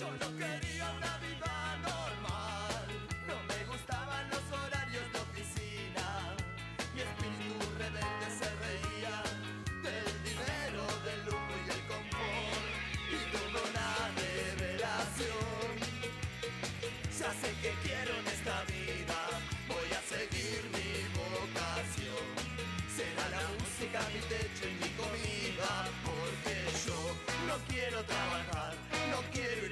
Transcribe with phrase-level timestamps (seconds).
[0.00, 0.06] Mi
[7.02, 9.16] espíritu rebelde se reía
[9.84, 12.64] del dinero, del lujo y el confort.
[13.12, 15.72] Y tuve una revelación.
[17.18, 19.18] Ya sé que quiero en esta vida.
[19.68, 22.24] Voy a seguir mi vocación.
[22.96, 25.70] Será la música mi techo y mi comida.
[26.04, 26.56] Porque
[26.86, 27.00] yo
[27.46, 28.72] no quiero trabajar,
[29.10, 29.69] no quiero ir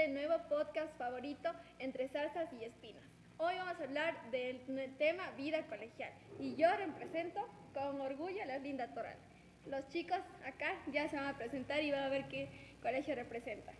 [0.00, 3.02] este nuevo podcast favorito entre salsas y espinas.
[3.36, 4.58] Hoy vamos a hablar del
[4.96, 9.16] tema vida colegial y yo represento con orgullo a la Linda Toral.
[9.66, 12.48] Los chicos acá ya se van a presentar y van a ver qué
[12.80, 13.74] colegio representan.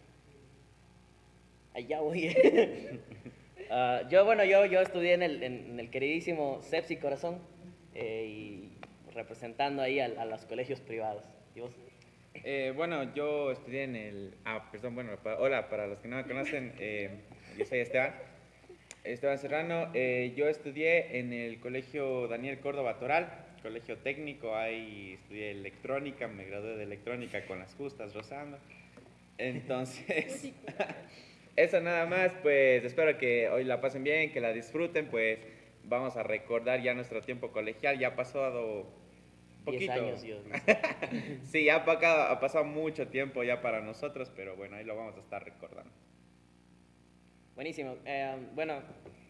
[1.74, 2.29] Allá voy.
[3.73, 7.38] Ah, yo, bueno, yo, yo estudié en el, en el queridísimo Sepsi Corazón
[7.95, 8.73] eh, y
[9.13, 11.24] representando ahí a, a los colegios privados.
[11.54, 11.71] ¿Y vos?
[12.34, 14.34] Eh, bueno, yo estudié en el...
[14.45, 17.10] Ah, perdón, bueno, hola, para los que no me conocen, eh,
[17.59, 18.14] yo soy Esteban.
[19.04, 19.90] Esteban Serrano.
[19.95, 26.45] Eh, yo estudié en el colegio Daniel Córdoba Toral, colegio técnico, ahí estudié electrónica, me
[26.45, 28.58] gradué de electrónica con las justas, rozando.
[29.38, 30.52] Entonces,
[31.56, 35.38] eso nada más, pues espero que hoy la pasen bien, que la disfruten, pues
[35.84, 38.86] vamos a recordar ya nuestro tiempo colegial, ya ha pasado
[39.65, 39.93] Poquito.
[39.93, 40.43] años, Dios.
[41.45, 45.16] Sí, ha pasado, ha pasado mucho tiempo ya para nosotros, pero bueno, ahí lo vamos
[45.16, 45.93] a estar recordando.
[47.55, 47.97] Buenísimo.
[48.05, 48.81] Eh, bueno,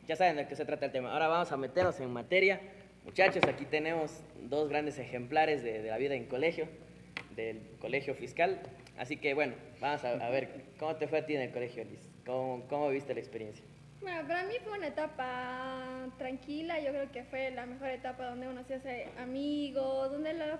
[0.06, 1.12] ya saben de qué se trata el tema.
[1.12, 2.60] Ahora vamos a meternos en materia.
[3.04, 6.68] Muchachos, aquí tenemos dos grandes ejemplares de, de la vida en colegio,
[7.34, 8.60] del colegio fiscal.
[8.98, 11.82] Así que bueno, vamos a, a ver cómo te fue a ti en el colegio,
[11.84, 12.08] Liz.
[12.26, 13.64] ¿Cómo, cómo viste la experiencia?
[14.02, 18.48] Bueno, para mí fue una etapa tranquila, yo creo que fue la mejor etapa donde
[18.48, 20.09] uno se hace amigos,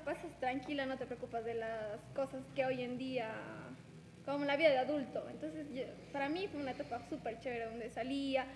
[0.04, 3.32] pasas tranquila, no te preocupas de las cosas que hoy en día,
[4.24, 5.28] como la vida de adulto.
[5.30, 8.46] Entonces, yo- para mí fue una etapa súper chévere, donde salía,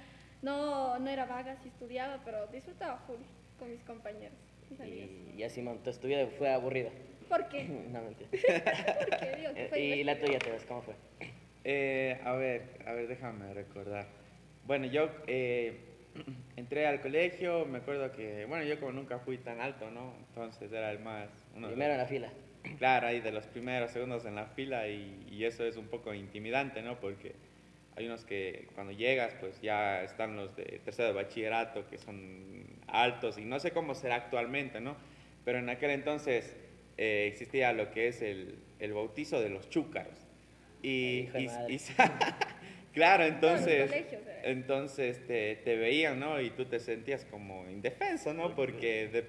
[0.43, 3.21] no, no era vaga, sí estudiaba, pero disfrutaba full
[3.59, 4.39] con mis compañeros.
[4.85, 6.91] Y, y así, man, tu estudio fue aburrida.
[7.29, 7.65] ¿Por qué?
[7.91, 8.29] No, mentira.
[9.69, 10.95] Fue Eh, y la tuya, te ves, ¿cómo fue?
[11.65, 14.07] Eh, a ver, a ver, déjame recordar.
[14.65, 15.94] Bueno, yo eh,
[16.57, 20.15] entré al colegio, me acuerdo que, bueno, yo como nunca fui tan alto, ¿no?
[20.29, 21.29] Entonces era el más...
[21.55, 22.33] uno de Primero en los- la fila.
[22.79, 26.15] Claro, ahí de los primeros segundos en la fila y, y eso es un poco
[26.15, 26.99] intimidante, ¿no?
[26.99, 27.35] Porque
[27.97, 32.65] hay unos que cuando llegas, pues ya están los de tercero de bachillerato que son
[32.87, 34.97] altos y no sé cómo será actualmente, ¿no?
[35.45, 36.57] Pero en aquel entonces
[36.97, 40.19] eh, existía lo que es el, el bautizo de los chúcaros.
[40.83, 41.79] Y, de y- y-
[42.95, 44.43] claro, entonces, era.
[44.45, 46.41] entonces te, te veían, ¿no?
[46.41, 48.55] Y tú te sentías como indefenso, ¿no?
[48.55, 49.27] Porque de,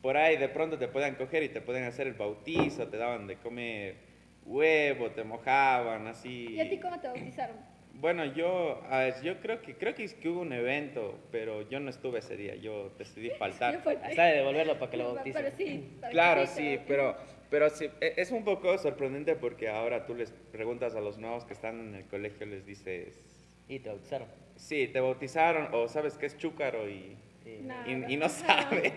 [0.00, 3.26] por ahí de pronto te pueden coger y te pueden hacer el bautizo, te daban
[3.26, 4.12] de comer
[4.44, 6.48] huevo, te mojaban, así.
[6.50, 7.56] ¿Y a ti cómo te bautizaron?
[7.94, 11.68] Bueno, yo, a ver, yo creo que creo que, es que hubo un evento, pero
[11.68, 13.76] yo no estuve ese día, yo decidí faltar.
[14.02, 15.52] Hasta de devolverlo para que lo Pero bauticen.
[15.56, 15.98] sí.
[16.10, 17.16] Claro, sí, pero,
[17.52, 21.44] pero sí, e- es un poco sorprendente porque ahora tú les preguntas a los nuevos
[21.44, 23.20] que están en el colegio, les dices,
[23.68, 24.26] Y te bautizaron.
[24.56, 27.74] sí, te bautizaron o sabes que es chúcaro y, Y- No.
[28.08, 28.92] y, y no saben.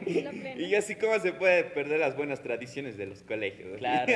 [0.57, 3.77] Y así como se puede perder las buenas tradiciones de los colegios.
[3.79, 4.13] Claro.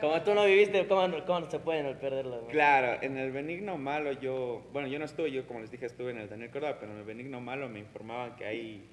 [0.00, 2.42] Como tú no viviste, ¿cómo, cómo se pueden perderlo?
[2.42, 2.48] no?
[2.48, 6.10] Claro, en el benigno malo yo, bueno, yo no estuve, yo como les dije estuve
[6.10, 8.84] en el Daniel Córdoba, pero en el benigno malo me informaban que ahí,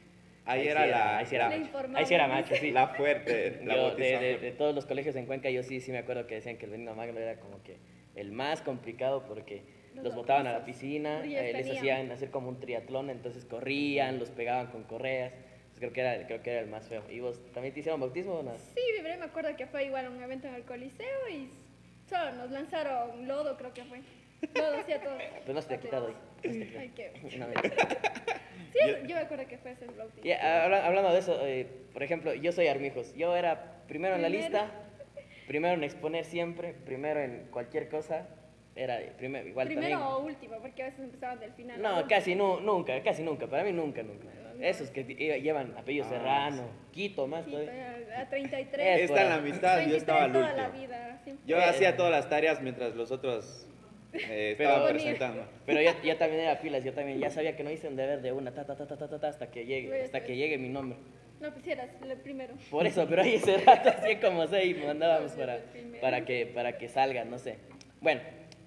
[0.50, 1.96] ahí, Ahí era sí la, ahí sí era informaban.
[1.98, 2.72] Ahí sí era macho, sí.
[2.72, 5.92] la fuerte, la Yo, de, de- de todos los colegios en Cuenca, yo sí, sí
[5.92, 7.78] me acuerdo que decían que el Benigno Magno era como que
[8.16, 9.64] el más complicado porque
[9.96, 14.20] Los los botaban a la piscina, eh, les hacían hacer como un triatlón, entonces corrían,
[14.20, 15.34] los pegaban con correas.
[15.34, 17.04] Entonces creo que era, creo que era el más feo.
[17.10, 18.58] ¿Y vos también te hicieron bautismo o no?
[18.58, 21.50] Sí, pero me acuerdo que fue igual un evento en el Coliseo y
[22.10, 24.00] solo nos lanzaron lodo, creo que fue.
[24.56, 25.18] Lodo hacía todo.
[25.46, 26.14] Pues no se te ha quitado hoy.
[26.78, 27.12] Ay, qué.
[27.38, 27.46] No.
[28.71, 30.21] Sí, yo me acuerdo que fue ese bautismo.
[30.27, 33.13] Y, ah, habla- hablando de eso, eh, por ejemplo, yo soy Armijos.
[33.16, 34.69] Yo era primero en la lista,
[35.48, 38.27] primero en exponer siempre, primero en cualquier cosa.
[38.75, 40.13] Era primero, igual Primero también.
[40.13, 41.81] o último, porque a veces empezaban del final.
[41.81, 43.48] No, casi nu- nunca, casi nunca.
[43.48, 44.27] Para mí nunca, nunca.
[44.62, 47.45] Esos que lle- llevan apellido Ah, Serrano, Quito más.
[47.45, 47.98] Sí, todavía.
[48.18, 49.00] a 33.
[49.00, 51.38] Es Está en la mitad, yo 33 estaba al toda la último.
[51.45, 53.68] Yo Eh, hacía todas las tareas mientras los otros
[54.13, 54.94] eh, Pero- estaban Ponía.
[54.94, 55.45] presentando.
[55.65, 58.21] Pero yo, yo también era pilas, yo también ya sabía que no hice un deber
[58.21, 60.27] de una, ta, ta, ta, ta, ta, ta, ta, hasta que llegue, Pues, hasta que
[60.27, 60.38] pues.
[60.38, 60.97] llegue mi nombre.
[61.39, 62.53] No pusieras el primero.
[62.69, 65.59] Por eso, pero ahí ese rato así como seis mandábamos No, para,
[66.01, 67.57] para, que, para que salgan, no sé.
[68.01, 68.19] Bueno,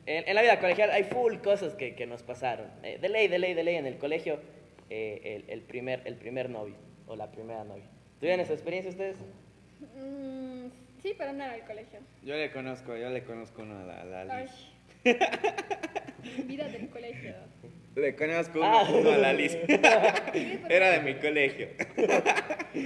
[0.06, 2.68] en, en la vida colegial hay full cosas que, que nos pasaron.
[2.82, 4.40] Eh, de ley, de ley, de ley, en el colegio,
[4.88, 6.76] eh, el, el primer, el primer novio.
[7.06, 7.84] o la primera novia.
[8.20, 9.16] ¿Tuvieron esa experiencia ustedes?
[9.96, 10.66] Mm,
[11.02, 11.98] sí, pero no era el colegio.
[12.22, 14.46] Yo le conozco, yo le conozco uno a la, a la.
[16.46, 17.34] Vida del colegio.
[17.94, 18.87] Le conozco uno, Ah.
[18.90, 19.54] uno a la Liz.
[20.69, 21.69] Era de mi colegio.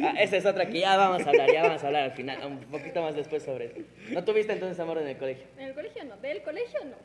[0.02, 2.44] Ah, esa es otra que ya vamos a hablar, ya vamos a hablar al final,
[2.44, 3.76] un poquito más después sobre eso.
[4.10, 5.44] ¿No tuviste entonces amor en el colegio?
[5.58, 6.96] En el colegio no, del colegio no.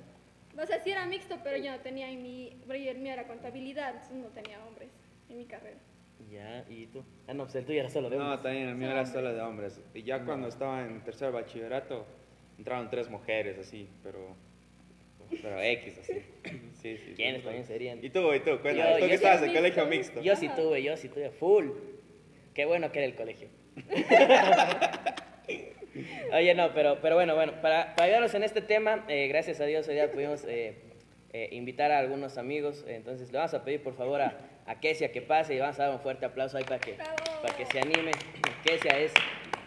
[0.62, 2.58] O sea, sí era mixto, pero yo no tenía en mi.
[2.70, 4.90] El mío era contabilidad, entonces no tenía hombres
[5.30, 5.78] en mi carrera.
[6.32, 7.04] Ya, ¿y tú?
[7.28, 8.42] Ah, no, pues el tuyo era solo de No, hombres.
[8.42, 9.80] también el mío era solo de hombres.
[9.94, 12.06] Y ya cuando estaba en tercer bachillerato,
[12.58, 14.36] entraron tres mujeres así, pero.
[15.42, 16.14] Pero X así.
[16.82, 17.14] Sí, sí.
[17.16, 18.04] ¿Quiénes también serían?
[18.04, 20.22] Y tú, y tú, cuéntame, Yo- tú yo que estabas en colegio mixto.
[20.22, 21.70] Yo sí tuve, yo sí tuve, full.
[22.54, 23.48] Qué bueno que era el colegio.
[26.34, 29.66] Oye, no, pero, pero bueno, bueno, para, para ayudarnos en este tema, eh, gracias a
[29.66, 30.76] Dios hoy día pudimos eh,
[31.34, 35.12] eh, invitar a algunos amigos, entonces le vamos a pedir por favor a, a Kesia
[35.12, 36.94] que pase y vamos a dar un fuerte aplauso ahí para que,
[37.42, 38.12] para que se anime.
[38.66, 39.14] Kesia es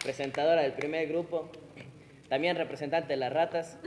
[0.03, 1.49] presentadora del primer grupo,
[2.27, 3.79] también representante de las ratas.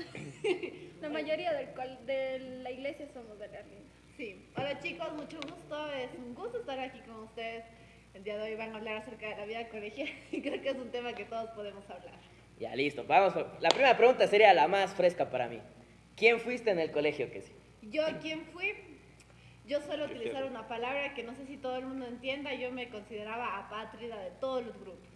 [1.00, 3.84] La mayoría del col- de la iglesia somos de Berlín.
[4.16, 7.64] Sí, hola chicos, mucho gusto, es un gusto estar aquí con ustedes.
[8.14, 10.70] El día de hoy van a hablar acerca de la vida colegial y creo que
[10.70, 12.14] es un tema que todos podemos hablar.
[12.58, 13.34] Ya, listo, vamos.
[13.60, 15.60] La primera pregunta sería la más fresca para mí.
[16.16, 17.54] ¿Quién fuiste en el colegio, Kesia?
[17.82, 18.72] Yo, ¿quién fui?
[19.66, 22.88] Yo suelo utilizar una palabra que no sé si todo el mundo entienda, yo me
[22.88, 25.06] consideraba apátrida de todos los grupos.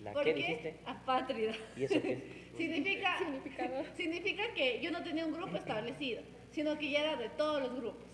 [0.00, 0.40] ¿La ¿Por qué qué?
[0.40, 0.80] dijiste?
[0.86, 1.52] Apátrida.
[1.76, 2.40] ¿Y eso qué es?
[2.56, 3.16] Significa,
[3.96, 7.74] significa que yo no tenía un grupo establecido, sino que ya era de todos los
[7.74, 8.04] grupos.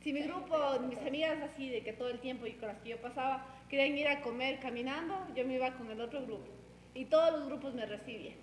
[0.00, 2.90] Si mi grupo, mis amigas así, de que todo el tiempo y con las que
[2.90, 6.48] yo pasaba, querían ir a comer caminando, yo me iba con el otro grupo.
[6.94, 8.36] Y todos los grupos me recibían.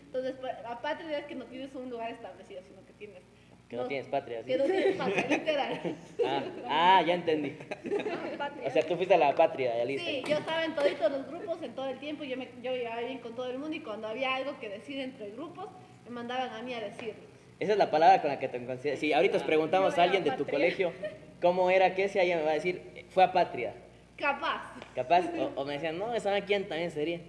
[0.00, 0.36] Entonces,
[0.66, 3.22] apátrida es que no tienes un lugar establecido, sino que tienes...
[3.68, 4.46] Que no tienes patria, ¿sí?
[4.46, 5.96] Que no tienes patria, literal.
[6.24, 7.50] Ah, ah, ya entendí.
[8.38, 8.66] Patria.
[8.66, 10.08] O sea, tú fuiste a la patria, ya listo.
[10.08, 13.00] Sí, yo estaba en toditos los grupos, en todo el tiempo, yo, me, yo llevaba
[13.00, 15.68] bien con todo el mundo y cuando había algo que decir entre grupos,
[16.04, 17.22] me mandaban a mí a decirlo.
[17.60, 19.00] Esa es la palabra con la que te consideras.
[19.00, 20.92] Si ahorita os preguntamos Yo a alguien de tu colegio
[21.42, 23.74] cómo era que ella me va a decir, fue a patria.
[24.16, 24.72] Capaz.
[24.94, 27.20] Capaz, o, o me decían, no, esa quién también sería.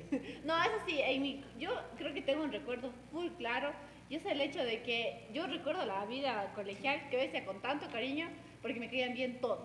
[0.43, 3.71] No, eso sí, en mi- yo creo que tengo un recuerdo muy claro
[4.09, 7.87] y es el hecho de que yo recuerdo la vida colegial que decía con tanto
[7.91, 8.27] cariño
[8.61, 9.59] porque me caían bien todos.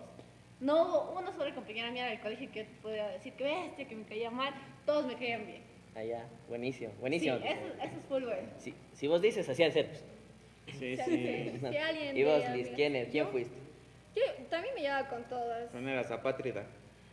[0.61, 3.96] No hubo una sola compañera mía del colegio que yo pudiera decir que bestia, que
[3.96, 4.55] me caía mal,
[4.87, 5.62] todos me caían bien.
[5.94, 7.37] Allá, buenísimo, Sí, buenísimo.
[7.37, 8.49] eso, eso es full bueno.
[8.58, 9.87] Si, si vos dices, así al ser.
[9.88, 10.05] pues.
[10.79, 11.52] Sí, sí.
[11.70, 13.08] Si alguien Y vos, Liz, ¿quién, es?
[13.11, 13.55] ¿quién Yo- fuiste?
[14.17, 15.73] Yo también me llevaba con todas.
[15.75, 16.64] No eras apátrida.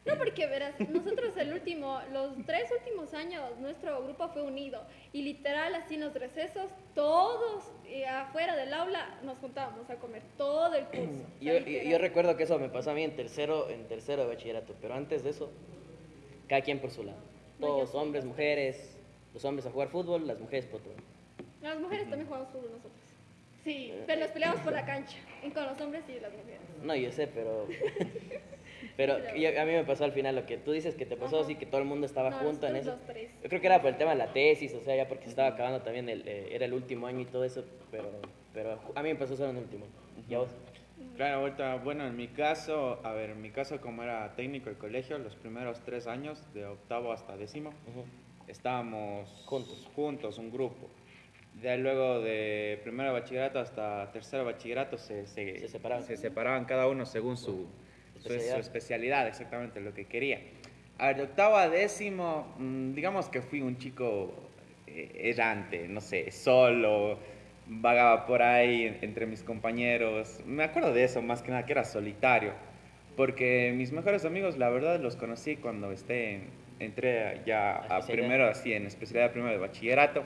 [0.03, 4.81] No, porque verás, nosotros el último, los tres últimos años, nuestro grupo fue unido
[5.13, 10.23] y literal así en los recesos, todos eh, afuera del aula nos juntábamos a comer
[10.37, 11.23] todo el curso.
[11.41, 14.29] Yo, yo- yo recuerdo que eso me pasó a mí en tercero, en tercero de
[14.29, 15.51] bachillerato, pero antes de eso,
[16.49, 17.19] cada quien por su lado.
[17.59, 18.97] Todos, hombres, mujeres,
[19.35, 20.93] los hombres a jugar fútbol, las mujeres por todo.
[21.61, 22.91] Las mujeres también jugamos fútbol nosotros.
[23.63, 26.59] Sí, Pero nos peleamos por la cancha, y con los hombres y las mujeres.
[26.81, 27.67] No, yo sé, pero...
[28.97, 31.37] Pero yo- a mí me pasó al final lo que tú dices que te pasó,
[31.37, 31.45] Ajá.
[31.45, 32.97] así que todo el mundo estaba No, junto en eso.
[33.43, 35.29] Yo creo que era por el tema de la tesis, o sea, ya porque se
[35.31, 38.11] estaba acabando también, el, eh, era el último año y todo eso, pero,
[38.53, 39.85] pero a mí me pasó solo en el último.
[40.29, 40.49] ¿Y a vos?
[41.15, 44.77] Claro, ahorita, bueno, en mi caso, a ver, en mi caso como era técnico de
[44.77, 47.73] colegio, los primeros tres años, de octavo hasta décimo,
[48.47, 49.87] estábamos Juntos.
[49.95, 50.89] juntos, un grupo.
[51.53, 56.03] De luego de primero bachillerato hasta tercero bachillerato se, se, Se separaban.
[56.05, 57.67] se separaban cada uno según su,
[58.21, 58.59] su- su Especialidad.
[58.59, 60.39] especialidad, exactamente lo que quería.
[60.97, 64.33] A ver, de octavo a décimo, mm, digamos que fui un chico
[64.87, 67.17] eh, errante, no sé, solo,
[67.65, 70.41] vagaba por ahí en- entre mis compañeros.
[70.45, 72.51] Me acuerdo de eso más que nada, que era solitario.
[73.15, 76.43] Porque mis mejores amigos, la verdad, los conocí cuando esté en-
[76.79, 78.07] entré ya A especialidad.
[78.07, 80.23] primero, así, en especialidad primero de bachillerato.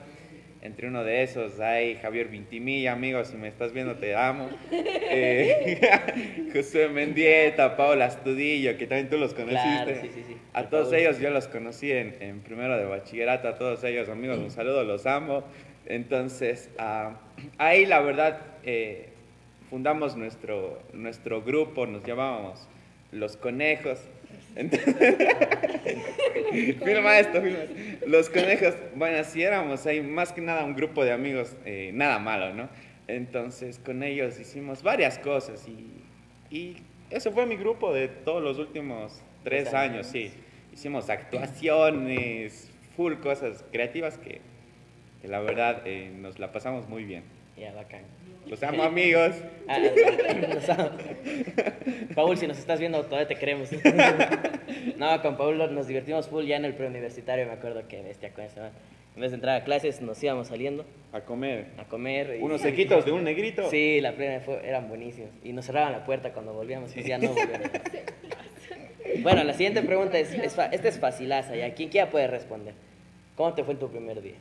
[0.65, 4.49] Entre uno de esos hay Javier Vintimilla, amigo, si me estás viendo te amo.
[5.17, 5.79] Eh,
[6.53, 9.61] José Mendieta, Paola Astudillo, que también tú los conociste.
[9.61, 10.37] Claro, sí, sí, sí.
[10.51, 10.99] A todos favor.
[10.99, 14.83] ellos yo los conocí en, en primero de bachillerato, a todos ellos amigos, un saludo,
[14.83, 15.43] los amo.
[15.85, 17.19] Entonces, ah,
[17.59, 19.09] ahí la verdad eh,
[19.69, 22.67] fundamos nuestro, nuestro grupo, nos llamábamos
[23.11, 23.99] Los Conejos.
[24.55, 24.95] Entonces,
[26.83, 28.07] filma esto, filma esto.
[28.07, 32.19] Los Conejos, bueno, así éramos ahí, más que nada un grupo de amigos, eh, nada
[32.19, 32.69] malo, ¿no?
[33.07, 36.03] Entonces, con ellos hicimos varias cosas y,
[36.55, 36.77] y
[37.09, 40.07] eso fue mi grupo de todos los últimos tres Tres años, años.
[40.07, 40.31] sí.
[40.73, 44.41] Hicimos actuaciones, full cosas creativas que,
[45.21, 47.23] que la verdad eh, nos la pasamos muy bien.
[47.57, 48.01] Ya, bacán.
[48.47, 49.31] Los amo amigos.
[49.67, 49.79] Ah,
[50.57, 50.91] o sea,
[52.13, 53.69] Paul, si nos estás viendo, todavía te queremos.
[54.97, 58.43] No, con Pablo nos divertimos full ya en el preuniversitario, me acuerdo que bestia con
[58.43, 58.69] ese man.
[59.15, 61.67] En vez de entrar a clases, nos íbamos saliendo A comer.
[61.79, 62.37] a comer.
[62.39, 63.67] y- Unos sequitos de un negrito.
[63.71, 65.31] Sí, la primera fue, eran buenísimos.
[65.43, 67.71] Y nos cerraban la puerta cuando volvíamos, pues ya no volvíamos.
[69.23, 71.73] Bueno, la siguiente pregunta es, es fa- esta es facilaza, ya.
[71.73, 72.73] ¿Quién, quién puede responder?
[73.35, 74.35] ¿Cómo te fue en tu primer día?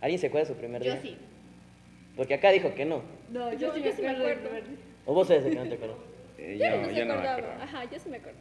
[0.00, 1.00] ¿Alguien se acuerda de su primer Yo día?
[1.02, 1.16] sí.
[2.16, 3.02] Porque acá dijo que no.
[3.30, 4.64] No, yo sí me acuerdo primer
[5.06, 5.96] ¿O vos eres el que no te acuerdas?
[6.36, 7.62] Eh, Yo yo, no yo no me acuerdo.
[7.62, 8.38] Ajá, yo sí me acuerdo.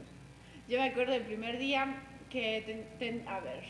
[0.68, 1.96] Yo me acuerdo del primer día
[2.30, 3.62] que, ten- ten- a ver,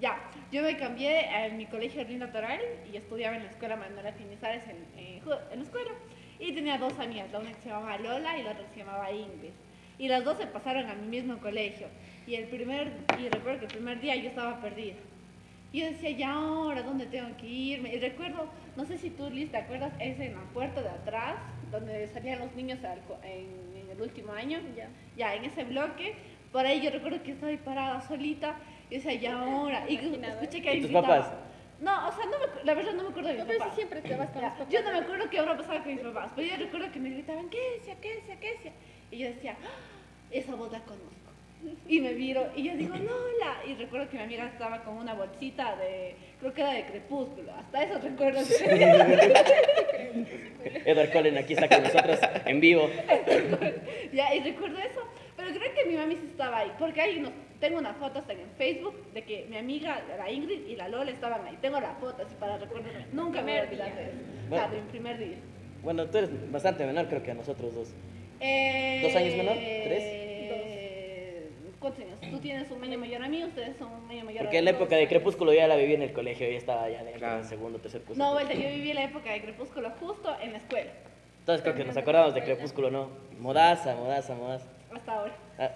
[0.00, 0.20] ya,
[0.52, 2.60] yo me cambié a mi colegio Linda Toral
[2.92, 5.90] y estudiaba en la escuela Manuela Finizares en, en, Ju- en la escuela.
[6.38, 8.80] Y tenía dos amigas, la una que se llamaba Lola y la otra que se
[8.80, 9.50] llamaba Ingrid.
[9.98, 11.88] Y las dos se pasaron a mi mismo colegio.
[12.26, 14.94] Y el primer, y recuerdo que el primer día yo estaba perdida.
[15.72, 17.94] Y yo decía, ya ahora, ¿dónde tengo que irme?
[17.94, 21.36] Y recuerdo, no sé si tú, Liz, te acuerdas, es en la puerta de atrás,
[21.70, 24.60] donde salían los niños al en, en el último año.
[24.74, 24.88] Ya.
[25.16, 26.14] Ya, en ese bloque,
[26.52, 28.56] por ahí yo recuerdo que estaba ahí parada solita,
[28.88, 31.30] y decía, ya ahora, y escuché que ¿Y ahí tus papás?
[31.80, 33.58] No, o sea, no me acu- la verdad no me acuerdo de mis No, pero
[33.60, 33.74] papás.
[33.74, 34.72] sí siempre te vas con Ya, los papás.
[34.72, 37.10] Yo no me acuerdo qué habrá pasado con mis papás, pero yo recuerdo que me
[37.10, 38.72] gritaban, ¿qué decía, qué decía, qué decía?
[39.10, 39.78] Y yo decía, "Ah,
[40.32, 41.27] esa voz la conozco.
[41.88, 43.62] Y me miro, y yo digo, Lola.
[43.66, 47.52] Y recuerdo que mi amiga estaba con una bolsita de, creo que era de crepúsculo,
[47.54, 48.40] hasta eso recuerdo.
[50.84, 52.90] Edward Cullen aquí está con nosotros en vivo.
[54.12, 55.00] ya, y recuerdo eso.
[55.36, 58.32] Pero creo que mi mami sí estaba ahí, porque ahí nos, tengo una foto hasta
[58.32, 61.56] en Facebook de que mi amiga, la Ingrid y la Lola estaban ahí.
[61.60, 63.06] Tengo la foto así para recordarme.
[63.12, 64.10] Nunca me voy a olvidar de día.
[64.10, 64.18] eso.
[64.48, 64.68] Bueno.
[64.68, 65.36] de mi primer día.
[65.82, 67.94] Bueno, tú eres bastante menor, creo que a nosotros dos.
[68.40, 69.54] Eh, ¿Dos años menor?
[69.54, 70.27] ¿Tres?
[71.80, 72.18] ¿Cuántos años?
[72.30, 74.64] Tú tienes un año mayor a mí, ustedes son un año mayor Porque a en
[74.64, 74.70] mí.
[74.72, 77.36] la época de Crepúsculo yo ya la viví en el colegio, yo estaba ya Claro.
[77.36, 78.20] del segundo, tercer curso.
[78.20, 80.90] No, vuelta, yo viví la época de Crepúsculo justo en la escuela,
[81.40, 83.10] Entonces creo que nos acordamos de Crepúsculo, ¿no?
[83.38, 84.66] Modaza, modaza, modaza.
[84.92, 85.34] hasta ahora.
[85.58, 85.70] Ah,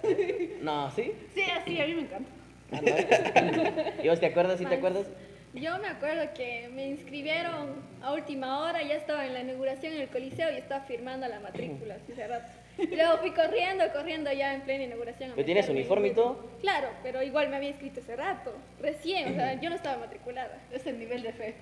[0.61, 1.13] no, ¿sí?
[1.33, 2.29] Sí, así, a mí me encanta.
[2.73, 4.03] Ah, no.
[4.03, 4.59] ¿Y vos te acuerdas?
[4.59, 5.07] ¿Sí te acuerdas?
[5.53, 10.01] Yo me acuerdo que me inscribieron a última hora, ya estaba en la inauguración en
[10.01, 12.47] el Coliseo y estaba firmando la matrícula así hace rato.
[12.77, 15.31] Y luego fui corriendo, corriendo ya en plena inauguración.
[15.35, 16.43] ¿Pero tienes uniforme y todo?
[16.61, 20.57] Claro, pero igual me había inscrito hace rato, recién, o sea, yo no estaba matriculada.
[20.71, 21.53] Es el nivel de fe.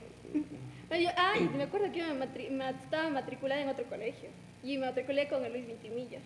[0.99, 4.29] Yo- ay, me acuerdo que yo me matri- ma- estaba matriculada en otro colegio
[4.63, 6.19] y me matriculé con el Luis Vintimilla.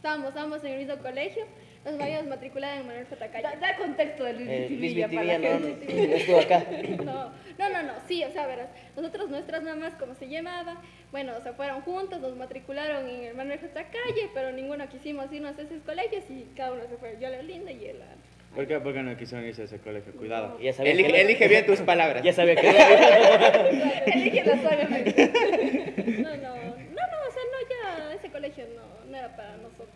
[0.00, 1.44] Estábamos, estábamos en el mismo colegio,
[1.84, 3.28] nos habíamos matriculado en Manuel J.
[3.28, 3.42] Calle.
[3.42, 6.40] Da, da contexto de Luis Eh, Luis Vitivilla para Vitivilla la no, no, no estuvo
[6.40, 6.64] acá.
[7.04, 10.78] No, no, no, no, sí, o sea, verás, nosotros, nuestras mamás, como se llamaban,
[11.12, 13.74] bueno, se fueron juntos, nos matricularon en el Manuel J.
[13.84, 17.30] Calle, pero ninguno quisimos irnos a esos colegios y cada uno se fue, yo a
[17.30, 18.54] la linda y él a...
[18.54, 20.12] ¿Por qué, por qué no quisieron irse a ese colegio?
[20.14, 20.58] Cuidado.
[20.60, 22.24] Ya sabía Elige, que- elige bien tus palabras.
[22.24, 22.68] Ya sabía que...
[24.06, 25.30] Elige suavemente.
[26.20, 27.68] No, no, no, no, o sea, no,
[28.08, 29.88] ya, ese colegio no, no era para nosotros.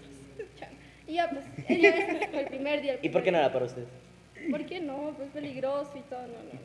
[0.58, 0.68] Chan.
[1.14, 2.94] Y ya, pues, ella ese fue el primer día.
[2.94, 3.84] el ¿Y por qué no primer era para usted?
[3.84, 4.50] día.
[4.50, 5.14] ¿Por qué no?
[5.16, 6.58] Pues peligroso y todo, no, no,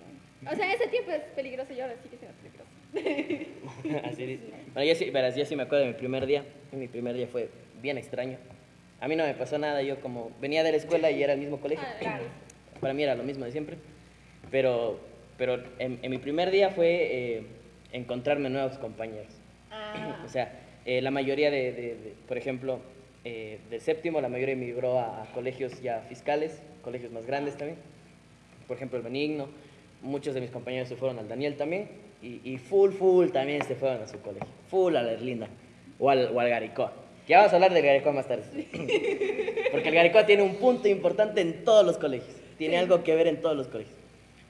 [0.43, 0.51] no.
[0.51, 2.69] O sea, en ese tiempo es peligroso y ahora sí que siendo peligroso.
[4.09, 4.43] Así dice.
[4.73, 6.43] Bueno, yo sí, verás, yo sí me acuerdo de mi primer día.
[6.71, 8.37] Mi primer día fue bien extraño.
[9.01, 11.39] A mí no me pasó nada, yo como venía de la escuela y era el
[11.39, 11.85] mismo colegio.
[11.87, 12.23] Ah, claro.
[12.81, 13.77] Para mí era lo mismo de siempre.
[14.49, 14.99] Pero,
[15.37, 16.87] pero en, en mi primer día fue
[17.37, 17.43] eh,
[17.91, 19.31] encontrarme nuevos compañeros.
[19.69, 20.51] Ah, O sea,
[20.85, 22.79] eh, la mayoría de, de- de- por ejemplo,
[23.25, 27.77] eh, del séptimo, la mayoría emigró a, a colegios ya fiscales, colegios más grandes también.
[28.67, 29.47] Por ejemplo, el Benigno.
[30.01, 31.89] Muchos de mis compañeros se fueron al Daniel también.
[32.21, 34.47] Y, y full, full también se fueron a su colegio.
[34.69, 35.47] Full a la Erlinda.
[35.97, 36.93] O al, o al Garicoa.
[37.27, 38.43] Que vamos a hablar del Garicoa más tarde.
[39.71, 42.35] Porque el Garicoa tiene un punto importante en todos los colegios.
[42.57, 43.97] Tiene algo que ver en todos los colegios.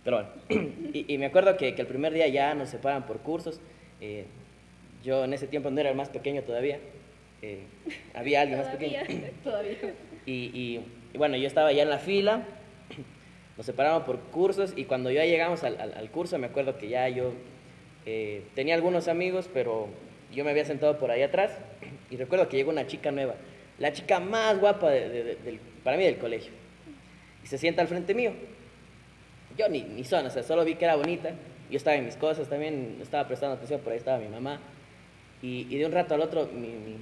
[0.03, 3.19] Pero bueno, y, y me acuerdo que, que el primer día ya nos separan por
[3.19, 3.59] cursos.
[4.01, 4.25] Eh,
[5.03, 6.79] yo en ese tiempo no era el más pequeño todavía.
[7.41, 7.63] Eh,
[8.13, 8.99] había alguien más pequeño.
[9.05, 9.31] Todavía.
[9.43, 9.77] todavía.
[10.25, 10.81] Y, y-
[11.13, 12.43] y bueno, yo estaba ya en la fila,
[13.57, 16.87] nos separamos por cursos y cuando ya llegamos al, al- al curso me acuerdo que
[16.89, 17.33] ya yo
[18.05, 19.87] eh, tenía algunos amigos, pero
[20.33, 21.51] yo me había sentado por ahí atrás
[22.11, 23.35] y recuerdo que llegó una chica nueva,
[23.79, 26.51] la chica más guapa de- de- de- del- para mí del colegio,
[27.43, 28.31] y se sienta al frente mío.
[29.57, 31.31] Yo ni, ni son, o sea, solo vi que era bonita,
[31.71, 34.59] yo estaba en mis cosas también, estaba prestando atención, por ahí estaba mi mamá.
[35.41, 36.97] Y, y de un rato al otro, mi- mi-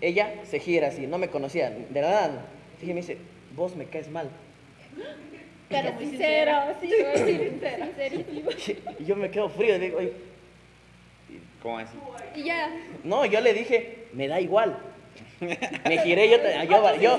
[0.00, 2.44] ella se gira así, no me conocía, de la nada.
[2.78, 3.16] Fíjate, me dice,
[3.56, 4.28] vos me caes mal.
[5.68, 8.50] Pero muy Sincero, sí, voy a decir, sincerísimo.
[8.98, 10.12] Y yo me quedo frío, digo, "Oye".
[11.62, 11.96] ¿Cómo así?
[12.34, 12.70] Y ya,
[13.04, 14.76] no, yo le dije, me da igual.
[15.40, 17.16] Me giré, yo, te- yo, yo,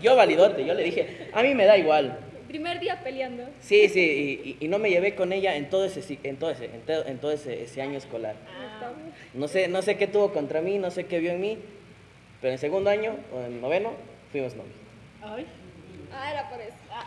[0.00, 2.18] yo validote, yo le dije, a mí me da igual.
[2.48, 3.44] primer día peleando.
[3.60, 4.00] Sí, sí,
[4.44, 6.80] y, y- y no me llevé con ella en todo ese, en todo ese, en
[6.82, 8.34] todo, en todo ese, ese año escolar.
[8.74, 8.94] Estaba-
[9.34, 11.58] No sé, no sé qué tuvo contra mí, no sé qué vio en mí,
[12.42, 13.92] pero en segundo año o en noveno
[14.30, 14.76] fuimos novios.
[15.22, 15.46] Ay,
[16.14, 16.74] Ah, era por eso.
[16.90, 17.06] Ah,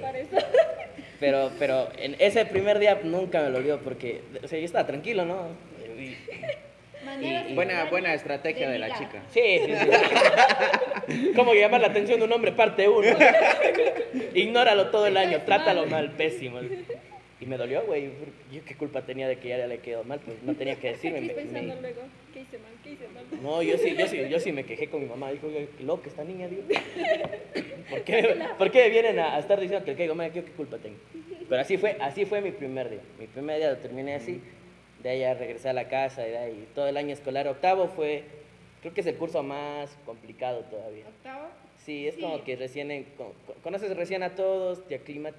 [0.00, 0.36] por eso.
[1.20, 4.84] Pero, pero en ese primer día nunca me lo olvido porque, o sea, yo estaba
[4.86, 5.46] tranquilo, ¿no?
[6.00, 9.22] Y- Buena, buena estrategia de la chica.
[9.30, 9.72] Sí, sí,
[11.08, 11.32] sí.
[11.36, 13.06] ¿Cómo llamar la atención de un hombre parte uno?
[14.34, 16.58] Ignóralo todo el año, trátalo mal, pésimo.
[17.40, 18.10] Y me dolió, güey.
[18.52, 21.18] Yo qué culpa tenía de que ya le quedó mal, pues no tenía que decirme.
[21.18, 22.72] Aquí me- pensando me- luego, ¿qué hice mal?
[22.82, 23.24] ¿Qué hice mal?
[23.42, 25.30] No, yo sí, yo sí, yo sí me quejé con mi mamá.
[25.32, 26.62] Dijo, "Oiga, qué loca esta niña, digo.
[27.90, 30.32] ¿Por qué, ¿Por qué vienen a, a estar diciendo que le caigo mal?
[30.32, 30.96] ¿Yo qué culpa tengo?
[31.48, 33.00] Pero así fue, así fue mi primer día.
[33.18, 34.40] Mi primer día lo terminé así.
[35.02, 37.46] De ahí ya regresé a la casa y de ahí todo el año escolar.
[37.48, 38.22] Octavo fue,
[38.80, 41.06] creo que es el curso más complicado todavía.
[41.08, 41.48] Octavo.
[41.84, 42.22] Sí, es Sí.
[42.22, 45.34] como que recién, en- co- co- conoces recién a todos, te aclimat,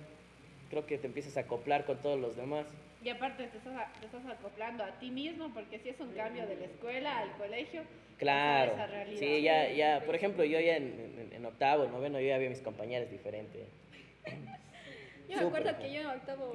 [0.70, 2.66] creo que te empiezas a acoplar con todos los demás.
[3.04, 6.48] Y aparte te estás, te estás acoplando a ti mismo porque si es un cambio
[6.48, 7.84] de la escuela al colegio.
[8.18, 9.20] Claro, esa realidad.
[9.20, 10.86] sí, ya, ya, por ejemplo, yo ya en,
[11.20, 13.68] en- en octavo, noveno, yo ya vi a mis compañeros diferentes.
[15.28, 16.54] Yo me acuerdo que yo en octavo,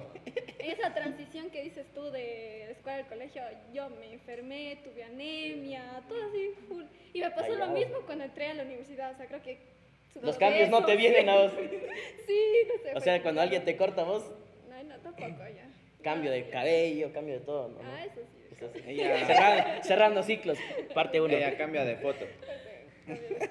[0.59, 3.43] esa transición que dices tú de escuela al colegio,
[3.75, 6.85] yo me enfermé, tuve anemia, todo así, full.
[7.13, 9.59] Y me pasó lo mismo cuando entré a la universidad, o sea, creo que...
[10.23, 11.53] Los cambios no te vienen a vos.
[12.27, 12.39] Sí,
[12.69, 12.97] no sé.
[12.97, 14.31] O sea, cuando alguien te corta vos,
[14.69, 15.69] No, no, tampoco ya.
[16.03, 17.79] cambio de cabello, cambio de todo, ¿no?
[17.83, 18.55] Ah, eso sí.
[18.55, 18.81] Eso sí.
[18.87, 20.59] Ella- Cerrando, cerrando ciclos,
[20.95, 21.35] parte uno.
[21.35, 22.25] Ella cambia de foto.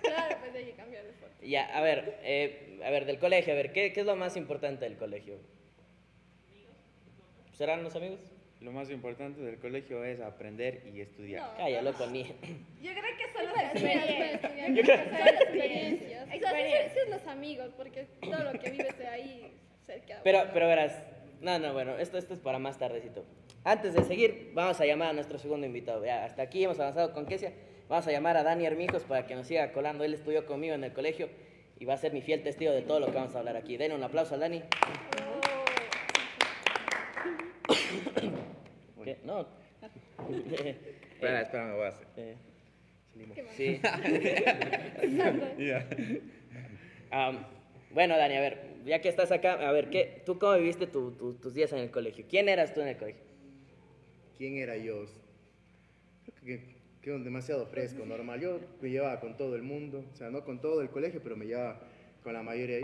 [0.01, 1.31] Claro, pues de ahí cambiar de foto.
[1.41, 4.37] Ya, a ver, eh, a ver, del colegio, a ver, ¿qué, qué es lo más
[4.37, 5.35] importante del colegio?
[7.53, 8.19] ¿Serán los amigos?
[8.61, 11.43] Lo más importante del colegio es aprender y estudiar.
[11.51, 11.57] No.
[11.57, 12.23] Calla, loco, ni.
[12.23, 14.75] Yo creo que son las espera, experiencias.
[14.75, 17.09] Yo creo- o sea, las experiencias.
[17.09, 19.53] Los amigos, porque todo lo que vives de ahí
[19.85, 20.19] cerca.
[20.23, 20.93] Pero, pero verás,
[21.41, 23.23] no, no, bueno, esto, esto es para más tardecito.
[23.63, 26.05] Antes de seguir, vamos a llamar a nuestro segundo invitado.
[26.05, 27.53] Ya, hasta aquí hemos avanzado con Kesia.
[27.87, 30.03] Vamos a llamar a Dani Hermijos para que nos siga colando.
[30.03, 31.29] Él estudió conmigo en el colegio
[31.79, 33.77] y va a ser mi fiel testigo de todo lo que vamos a hablar aquí.
[33.77, 34.61] Den un aplauso a Dani.
[39.03, 39.17] ¿Qué?
[39.23, 39.41] No.
[41.13, 42.07] Espera, espera, me voy a hacer.
[42.17, 42.35] Eh,
[43.27, 43.37] mal.
[43.55, 43.79] sí.
[47.91, 51.11] Bueno, Dani, a ver, ya que estás acá, a ver, ¿qué, ¿tú cómo viviste tu-
[51.13, 52.23] tu- tus días en el colegio?
[52.29, 53.23] ¿Quién eras tú en el colegio?
[54.37, 55.05] ¿Quién era yo?
[56.25, 56.63] Creo que
[57.01, 58.39] quedó demasiado fresco, normal.
[58.39, 61.35] Yo me llevaba con todo el mundo, o sea, no con todo el colegio, pero
[61.35, 61.79] me llevaba
[62.23, 62.79] con la mayoría.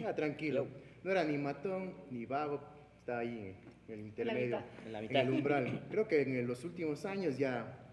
[0.00, 0.66] Ya tranquilo.
[1.04, 2.60] No era ni matón ni vago,
[2.98, 3.54] estaba ahí en
[3.88, 4.62] el intermedio, mitad.
[4.86, 5.22] En la en mitad.
[5.22, 5.80] el umbral.
[5.90, 7.84] Creo que en los últimos años ya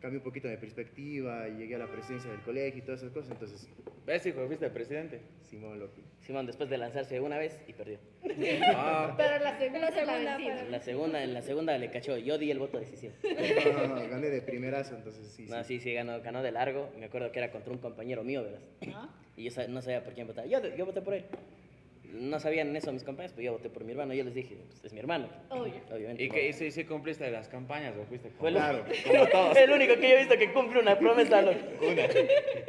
[0.00, 3.12] cambié un poquito de perspectiva y llegué a la presidencia del colegio y todas esas
[3.12, 3.68] cosas, entonces,
[4.06, 4.46] ¿Ves, hijo?
[4.46, 5.20] ¿Fuiste presidente?
[5.42, 6.02] Simón Loki.
[6.20, 7.98] Simón, después de lanzarse una vez y perdió.
[8.74, 10.60] Ah, Pero la segunda La la segunda vencida.
[10.62, 12.16] En la segunda, en la segunda le cachó.
[12.16, 13.12] Yo di el voto decisivo.
[13.22, 15.76] No, no, no, gané de primerazo, entonces sí, No, sí.
[15.78, 16.90] sí, sí, ganó, ganó de largo.
[16.98, 18.60] Me acuerdo que era contra un compañero mío, ¿verdad?
[18.86, 19.10] ¿No?
[19.36, 20.46] Y yo no sabía por quién votar.
[20.48, 21.24] Yo, yo voté por él.
[22.12, 24.12] No sabían eso mis compañeros, pero yo voté por mi hermano.
[24.14, 25.28] Yo les dije, pues, es mi hermano.
[25.48, 25.74] Obvio.
[25.90, 26.24] Obviamente.
[26.24, 26.34] ¿y no.
[26.34, 26.48] qué?
[26.48, 28.84] ¿Y si, si cumpliste las campañas o fuiste como- Claro.
[29.06, 29.56] como todos.
[29.56, 31.42] el único que yo he visto que cumple una promesa.
[31.42, 31.58] loco.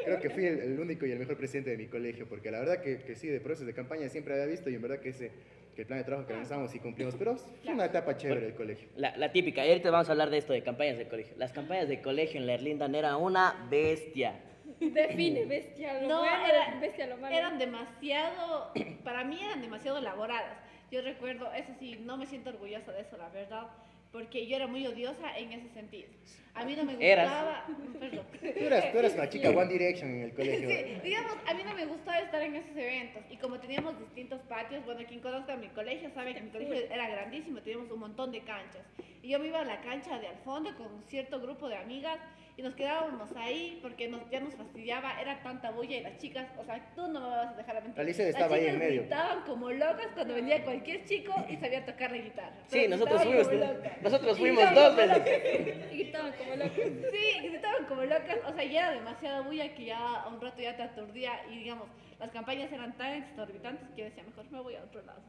[0.03, 2.59] Creo que fui el, el único y el mejor presidente de mi colegio, porque la
[2.59, 5.09] verdad que, que sí, de procesos de campaña siempre había visto y en verdad que
[5.09, 5.31] ese
[5.75, 8.55] que el plan de trabajo que lanzamos y cumplimos, pero fue una etapa chévere del
[8.55, 8.89] colegio.
[8.97, 9.65] La, la típica.
[9.65, 11.33] Y ahorita vamos a hablar de esto, de campañas de colegio.
[11.37, 14.33] Las campañas de colegio en la Erlindan era una bestia.
[14.93, 17.35] Define bestia lo No, bueno, era- bestia lo malo.
[17.35, 18.71] Eran demasiado,
[19.03, 20.57] para mí eran demasiado elaboradas.
[20.91, 23.67] Yo recuerdo, eso sí, no me siento orgullosa de eso, la verdad,
[24.11, 26.09] porque yo era muy odiosa en ese sentido.
[26.53, 27.29] A mí no me Eras.
[27.29, 27.65] gustaba,
[27.99, 28.25] perdón.
[28.41, 30.67] Tú eras, tú eras una chica One Direction en el colegio.
[30.69, 34.41] Sí, digamos, a mí no me gustaba estar en esos eventos y como teníamos distintos
[34.49, 38.33] patios, bueno, quien conozca mi colegio sabe que mi colegio era grandísimo, teníamos un montón
[38.33, 38.81] de canchas.
[39.23, 41.77] Y yo me iba a la cancha de al fondo con un cierto grupo de
[41.77, 42.19] amigas
[42.61, 46.47] y nos quedábamos ahí porque nos, ya nos fastidiaba, era tanta bulla y las chicas,
[46.59, 47.99] o sea, tú no me vas a dejar la mentir.
[47.99, 49.01] Alicia Las estaba ahí chicas en medio.
[49.01, 52.55] gritaban como locas cuando venía cualquier chico y sabía tocar la guitarra.
[52.67, 54.01] Sí, nosotros fuimos, locas.
[54.01, 55.17] nosotros fuimos dos veces.
[55.17, 55.91] locas.
[55.91, 56.75] Y gritaban como locos.
[57.11, 60.61] Sí, gritaban como locas, o sea, ya era demasiada bulla que ya a un rato
[60.61, 61.87] ya te aturdía y digamos,
[62.19, 65.21] las campañas eran tan exorbitantes que yo decía, mejor me voy a otro lado.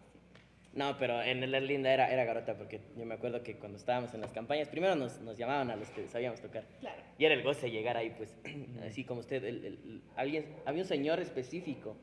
[0.74, 4.14] No, pero en el Erlinda era, era garota porque yo me acuerdo que cuando estábamos
[4.14, 6.64] en las campañas, primero nos, nos llamaban a los que sabíamos tocar.
[6.80, 7.02] Claro.
[7.18, 8.34] Y era el goce llegar ahí, pues,
[8.88, 11.96] así como usted, el- el- el- alguien, había un señor específico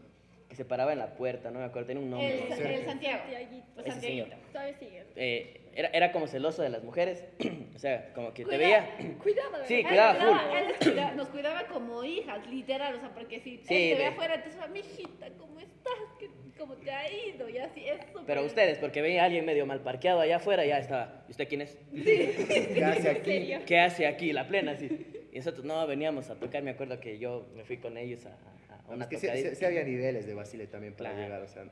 [0.48, 2.44] que se paraba en la puerta, no me acuerdo, tenía un nombre.
[2.48, 3.20] El, el Santiago.
[3.24, 3.66] Santiaguito.
[3.78, 4.26] El Ese Santiaguito.
[4.30, 4.40] señor.
[4.52, 5.04] Todavía sigue.
[5.16, 7.24] Eh, era, era como celoso de las mujeres,
[7.76, 8.96] o sea, como que te veía.
[9.22, 9.66] Cuidado, ¿verdad?
[9.68, 10.58] Sí, Él cuidaba cuidaba- full.
[10.58, 13.94] él nos cuidaba- nos cuidaba como hijas, literal, o sea, porque si Sí, él te
[13.96, 15.94] ve de- afuera, entonces, mi hijita, ¿cómo estás?
[16.20, 17.48] ¿Qué- ¿Cómo te ha ido?
[17.50, 20.66] Y así, es súper- Pero ustedes, porque veía a alguien medio mal parqueado allá afuera,
[20.66, 21.24] ya estaba.
[21.28, 21.78] ¿Y usted quién es?
[21.94, 23.66] ¿Qué hace ¿En aquí?
[23.66, 24.34] ¿Qué hace aquí?
[24.34, 24.90] La plena, sí.
[25.32, 28.30] Y nosotros no veníamos a tocar, me acuerdo que yo me fui con ellos a,
[28.74, 29.50] a- una Es que sí, tocadita.
[29.52, 31.24] sí- sí había niveles de Basile también para Claro.
[31.26, 31.64] llegar, o sea.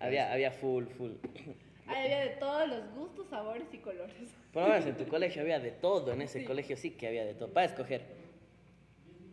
[0.00, 1.12] Había, había full, full.
[1.86, 4.14] Ahí había de todos los gustos, sabores y colores.
[4.52, 7.24] Por lo menos en tu colegio había de todo, en ese colegio sí que había
[7.24, 8.00] de todo, para escoger.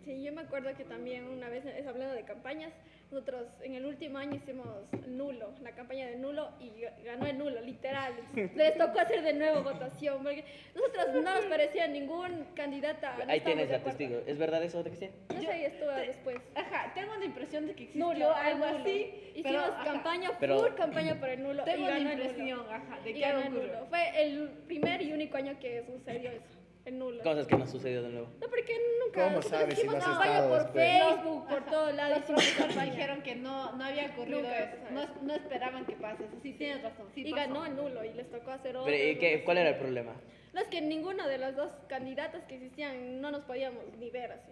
[0.06, 2.74] Sí, yo me acuerdo que también una vez, hablando de campañas,
[3.13, 4.65] nosotros en el último año hicimos
[5.08, 6.71] nulo, la campaña de nulo y
[7.04, 8.13] ganó el nulo, literal.
[8.56, 13.15] Les tocó hacer de nuevo votación, porque nosotros no nos parecía ningún candidata.
[13.23, 14.19] no Ahí tienes la testigo.
[14.26, 15.12] ¿Es verdad eso, Cristian?
[15.34, 16.38] No sé, estuvo después.
[16.56, 18.80] Ajá, tengo la impresión de que existió Nulo, algo nulo.
[18.80, 19.13] así.
[19.36, 21.63] Hicimos pero, campaña, Pero- full campaña por el nulo.
[21.65, 22.30] Tengo y la ganó el nulo.
[22.30, 23.73] impresión, ajá, de que ganó algo el ocurrió.
[23.76, 23.86] nulo.
[23.89, 26.53] Fue el primer y único año que sucedió eso,
[26.86, 27.24] el nulo.
[27.24, 28.28] Cosas que no sucedió de nuevo.
[28.41, 29.24] No, porque nunca.
[29.26, 30.86] ¿Cómo sabes si no has estado por después?
[30.86, 32.17] Facebook, por todos lados.
[32.17, 34.78] Los profesores dijeron que no, no había ocurrido Nunca eso.
[34.91, 36.36] No, no esperaban que pase eso.
[36.41, 37.08] Sí, tienes razón.
[37.13, 37.36] Sí y pasó.
[37.48, 38.93] ganó el nulo y les tocó hacer otro.
[38.93, 40.13] ¿y qué- ¿Cuál era el problema?
[40.54, 44.32] No, es que ninguno de los dos candidatos que existían no nos podíamos ni ver
[44.34, 44.52] así.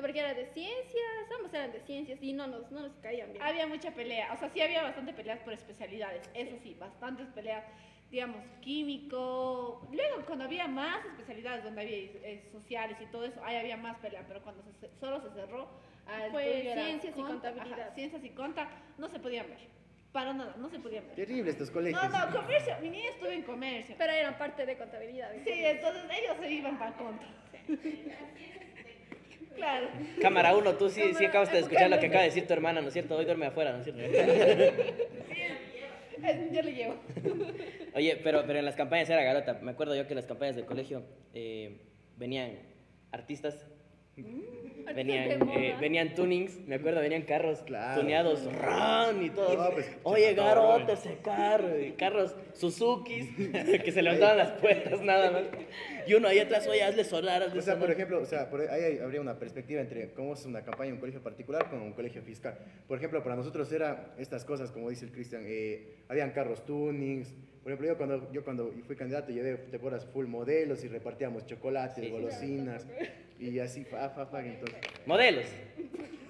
[0.00, 3.42] Porque era de ciencias, ambos eran de ciencias y no nos, no nos caían bien.
[3.42, 7.64] Había mucha pelea, o sea, sí había bastante peleas por especialidades, eso sí, bastantes peleas,
[8.10, 9.88] digamos, químico.
[9.92, 13.96] Luego, cuando había más especialidades, donde había eh, sociales y todo eso, ahí había más
[13.98, 15.68] pelea, pero cuando se solo se cerró
[16.06, 17.80] al era ciencias y conta- contabilidad.
[17.86, 18.68] ajá, ciencias y conta,
[18.98, 19.58] no se podían ver,
[20.12, 21.14] para nada, no se podían ver.
[21.14, 22.02] Terrible estos colegios.
[22.02, 23.94] No, no, comercio, mi niña estuvo en comercio.
[23.96, 25.30] Pero eran parte de contabilidad.
[25.44, 27.28] Sí, entonces ellos se iban para contra.
[29.54, 29.88] Claro.
[30.22, 32.80] Cámara 1, tú sí, sí acabas de escuchar lo que acaba de decir tu hermana,
[32.80, 33.14] ¿no es cierto?
[33.16, 34.02] Hoy duerme afuera, ¿no es cierto?
[36.52, 36.94] Yo le llevo.
[37.94, 39.58] Oye, pero, pero en las campañas era garota.
[39.62, 41.02] Me acuerdo yo que en las campañas del colegio
[41.34, 41.80] eh,
[42.16, 42.58] venían
[43.12, 43.66] artistas,
[44.94, 48.00] venían, eh, venían tunings, me acuerdo, venían carros Claro.
[48.00, 49.56] tuneados, ran y todo.
[49.56, 53.28] No, pues, Oye, garota ese carro, y carros Suzukis,
[53.84, 55.42] que se levantaban las puertas nada más.
[56.06, 58.60] Y uno ahí atrás, oye, hazle sonar, hazle O sea, por ejemplo, o sea, por
[58.62, 61.92] ahí habría una perspectiva entre cómo es una campaña en un colegio particular con un
[61.92, 62.58] colegio fiscal.
[62.88, 67.32] Por ejemplo, para nosotros era estas cosas, como dice el Cristian, eh, habían carros tunings.
[67.62, 71.44] Por ejemplo, yo cuando, yo cuando fui candidato llevé, te acuerdas, full modelos y repartíamos
[71.46, 72.66] chocolates, Sí, sí.
[73.40, 74.78] y así, fa, fa, fa, entonces.
[75.06, 75.46] Modelos.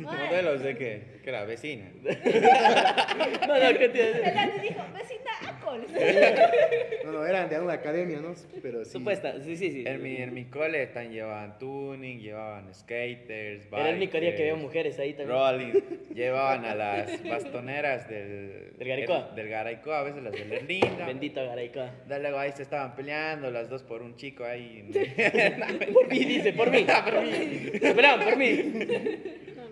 [0.01, 1.03] ¿Modelos de qué?
[1.23, 1.91] Que era vecina.
[3.47, 5.87] No, no, ¿qué año dijo, vecina, Acol.
[7.05, 8.35] No, no, eran de una academia, ¿no?
[8.63, 8.93] Pero sí.
[8.93, 9.85] Supuesta, sí, sí, sí.
[9.87, 14.43] En mi, en mi cole tan llevaban tuning, llevaban skaters, Era el único día que
[14.45, 15.39] veo bikers, mujeres ahí también.
[15.39, 15.73] Rolling,
[16.15, 19.07] llevaban a las bastoneras del, Del.
[19.35, 21.07] Del a veces las de Lerlinda.
[21.07, 21.91] Bendito Garaicoa.
[22.09, 24.89] Luego ahí se estaban peleando las dos por un chico ahí.
[25.93, 26.85] Por mí, dice, por mí.
[26.85, 27.33] por mí.
[27.81, 28.73] Se peleaban por mí.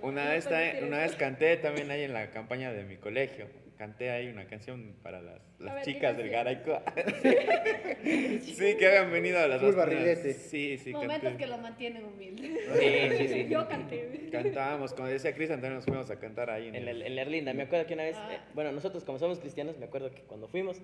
[0.03, 0.49] Una vez,
[0.83, 3.47] una vez canté también ahí en la campaña de mi colegio.
[3.77, 6.31] Canté ahí una canción para las, las A ver, ¿qué chicas del?
[6.31, 6.83] Garaicoa.
[8.43, 10.33] sí, que habían venido a las Full barrilete.
[10.35, 11.39] Sí, sí, Momentos canté.
[11.39, 12.59] que lo mantienen humilde.
[12.79, 13.49] Sí, sí, sí.
[13.49, 14.29] Yo canté.
[14.33, 16.69] Cantábamos, como decía Cristian, también nos fuimos a cantar ahí.
[16.69, 18.31] En En, el- el, Erlinda, me acuerdo que una vez, Ah.
[18.35, 20.81] eh, bueno, nosotros como somos cristianos, me acuerdo que cuando fuimos,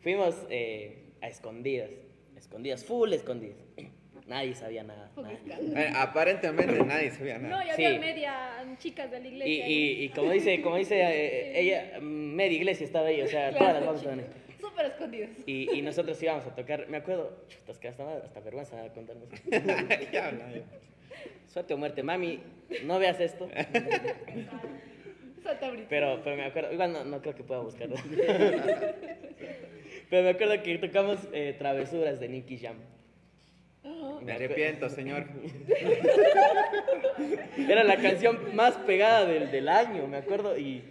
[0.00, 1.90] fuimos eh, a escondidas,
[2.36, 3.56] escondidas, full escondidas.
[4.26, 5.08] Nadie sabía nada.
[5.16, 5.84] nadie.
[5.86, 7.64] Eh, aparentemente nadie sabía No, nada.
[7.66, 7.98] y había Sí.
[7.98, 8.34] media
[8.78, 9.68] chicas de la Y, iglesia.
[9.68, 13.74] y, y como dice, como dice eh, ella, media iglesia estaba ahí, o sea, todas
[13.74, 14.26] las mamás estaban ahí.
[14.60, 15.30] Súper escondidos.
[15.46, 19.28] Y, y nosotros íbamos a tocar, me acuerdo, chutas, que hasta, hasta vergüenza contarnos.
[20.12, 20.62] Ya ya.
[21.46, 22.40] Suerte o muerte, mami,
[22.84, 23.48] no veas esto.
[25.88, 27.94] Pero, pero me acuerdo, igual no, no creo que pueda buscarlo.
[30.10, 32.76] pero me acuerdo que tocamos eh, Travesuras de Nicky Jam.
[34.22, 35.24] Me arrepiento, señor.
[37.68, 40.82] Era la canción más pegada del, del año, me acuerdo, y,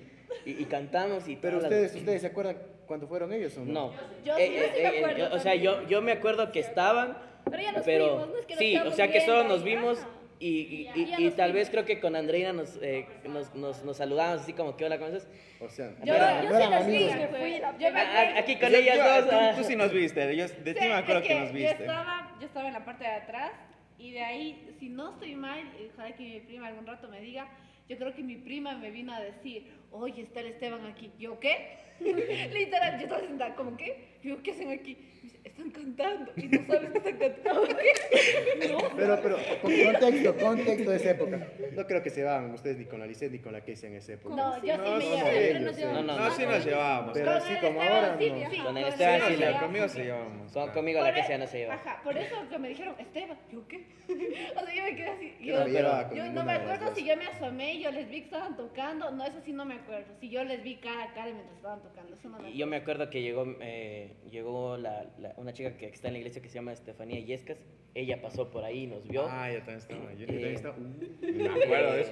[0.45, 2.57] y, y cantamos y Pero las- ustedes, ¿ustedes se acuerdan
[2.87, 3.73] cuándo fueron ellos o no?
[3.73, 3.93] No.
[4.23, 6.51] Yo- Eh, yo sí eh, me eh, acuerdo yo- o sea, yo, yo me acuerdo
[6.51, 7.17] que estaban,
[7.49, 9.63] Pero ya nos pero fuimos, no es que nos sí, o sea que solo nos
[9.63, 9.99] vimos
[10.39, 13.83] y, y, y- y nos tal vez creo que con Andreina nos, eh, nos, nos,
[13.83, 15.27] nos saludamos así como que hola, ¿cómo estás?
[15.61, 17.61] O sea, Yo, no eran- yo sí los vi, fui.
[17.79, 19.29] Yo me A- aquí con Yo- ellas yo- dos.
[19.29, 19.53] tú, ah.
[19.55, 20.35] tú sí nos viste.
[20.35, 21.71] Yo, de ti Sí, me acuerdo es que, nos Yo viste.
[21.71, 23.51] estaba, yo estaba en la parte de atrás
[23.97, 27.21] y de ahí, si no estoy mal, y ojalá que mi prima algún rato me
[27.21, 27.47] diga,
[27.87, 31.11] yo creo que mi prima me vino a decir, oye, está el Esteban aquí.
[31.19, 31.83] ¿Yo qué?
[31.99, 34.15] Literal, yo estaba sentada, ¿cómo qué?
[34.21, 34.95] Yo, ¿qué hacen aquí?
[34.95, 37.67] Me dice, están cantando y no sabes que están cantando.
[37.77, 38.67] ¿Qué?
[38.69, 38.77] No.
[38.97, 41.47] Pero, pero, con contexto, contexto de esa época.
[41.71, 43.95] No creo que se van ustedes ni con la Lisette ni con la Casey en
[43.95, 44.35] esa época.
[44.35, 45.79] No, yo sí No, me no, sí.
[45.79, 45.93] llevamos.
[45.93, 47.13] No, no, No, sí nos llevábamos.
[47.13, 48.49] Pero el como Esteban ahora, sí, no.
[48.51, 50.51] sí, Con el Esteban sí, sí la- conmigo se llevamos.
[50.51, 51.73] Con- conmigo la que sea no se lleva.
[51.75, 53.85] Ajá, por eso que me dijeron, Esteban, ¿yo qué?
[54.55, 55.35] o sea, yo me quedé así.
[55.41, 58.25] Yo no me no me acuerdo si yo me asomé y yo les vi que
[58.25, 59.11] estaban tocando.
[59.11, 60.05] No, eso sí no me acuerdo.
[60.19, 62.13] Si yo les vi cara a cara mientras estaban tocando.
[62.13, 65.75] Eso no me Y yo me acuerdo que llegó, eh, llegó la, la- una chica
[65.77, 67.57] que está en la iglesia que se llama Estefanía Yescas.
[67.93, 69.25] Ella pasó por ahí y nos vio.
[69.29, 70.13] Ah, yo también estaba.
[70.13, 70.75] Yo Eh, también estaba.
[70.77, 72.11] Uh, Me acuerdo de eso.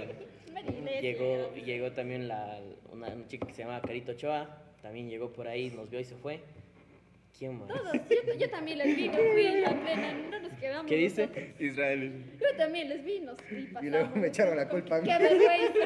[1.01, 2.59] Llegó, llegó también la,
[2.91, 4.59] una, una chica que se llamaba Carito Ochoa.
[4.81, 6.39] También llegó por ahí, nos vio y se fue.
[7.37, 7.67] ¿Quién más?
[7.67, 10.85] Todos, yo, yo también les vi, no fui la plena, no nos quedamos.
[10.85, 11.21] ¿Qué dice?
[11.27, 11.45] nosotros.
[11.59, 12.25] Israel.
[12.39, 13.91] Yo también les vi, nos vi y pasamos.
[13.91, 15.07] luego me echaron la culpa a mí.
[15.09, 15.79] Qué vergüenza.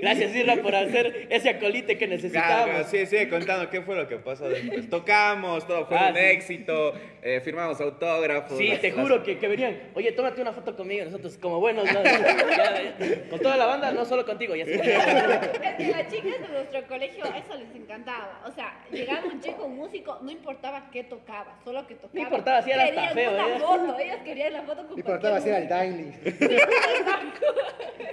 [0.00, 2.68] Gracias, Irra, por hacer ese acolite que necesitábamos.
[2.68, 4.88] Claro, sí, sigue contando qué fue lo que pasó después.
[4.88, 6.20] Tocamos, todo fue Ah, un sí.
[6.22, 8.56] éxito, eh, firmamos autógrafos.
[8.56, 9.76] Sí, las- te las- juro que, que venían.
[9.94, 11.04] Oye, tómate una foto conmigo.
[11.06, 12.04] Nosotros, como buenos, ¿no?
[12.04, 13.28] Ya, ya.
[13.28, 14.54] con toda la banda, no solo contigo.
[14.54, 18.42] Ya Es que las chicas de nuestro colegio eso les encantaba.
[18.46, 22.20] O sea, llegaba un chico, un músico, no importaba qué tocaba, solo que tocaba.
[22.20, 23.60] importaba si era hasta feo, una ¿eh?
[23.60, 25.68] foto, ellas querían la foto con No importaba si era el.
[25.68, 26.14] Dainil.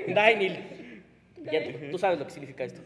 [0.08, 1.04] Dainil.
[1.52, 2.82] Ya tú, tú sabes lo que significa esto.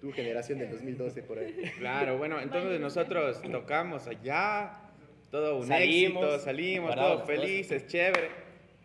[0.00, 1.54] Tu generación del 2012 por ahí.
[1.78, 4.78] Claro, bueno, entonces nosotros tocamos allá,
[5.30, 8.30] todo un Salimos, éxito, salimos, todos felices, chévere.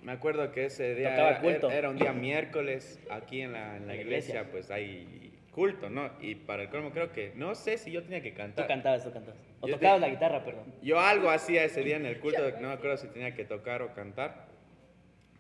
[0.02, 3.94] Me acuerdo que ese día era, era un día miércoles, aquí en la, en la
[3.96, 4.52] la iglesia, iglesia.
[4.52, 5.25] pues hay
[5.56, 6.12] culto, ¿no?
[6.20, 8.68] Y para el colmo creo que, no sé si yo tenía que Tú cantar.
[8.68, 9.40] cantabas, tú cantabas.
[9.62, 10.66] O Yo tocabas te- la guitarra, perdón.
[10.84, 13.82] Yo algo hacía ese día en el culto, no me acuerdo si tenía que tocar
[13.82, 14.48] o cantar.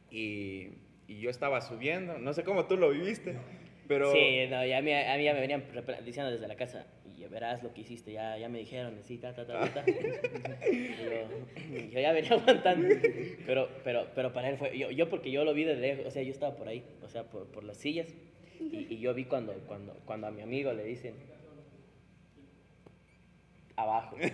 [0.09, 0.69] Y,
[1.07, 3.35] y yo estaba subiendo, no sé cómo tú lo viviste,
[3.87, 4.11] pero...
[4.13, 5.63] Sí, no, y a mí, a mí ya me venían
[6.05, 9.17] diciendo desde la casa, y ya verás lo que hiciste, ya, ya me dijeron, sí,
[9.17, 9.85] ta, ta, ta, ta, ta.
[10.71, 12.87] Y yo, y yo ya venía aguantando,
[13.45, 16.11] pero, pero, pero para él fue, yo, yo porque yo lo vi de lejos, o
[16.11, 18.13] sea, yo estaba por ahí, o sea, por, por las sillas,
[18.59, 21.15] y, y yo vi cuando, cuando, cuando a mi amigo le dicen,
[23.75, 24.15] abajo.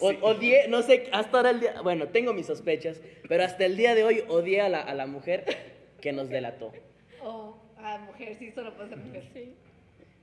[0.00, 3.76] O- Odié, no sé, hasta ahora el día, bueno, tengo mis sospechas, pero hasta el
[3.76, 5.44] día de hoy odié a la, a la mujer
[6.00, 6.72] que nos delató.
[7.22, 9.22] O a mujer, sí, solo puede ser mujer.
[9.32, 9.54] Sí.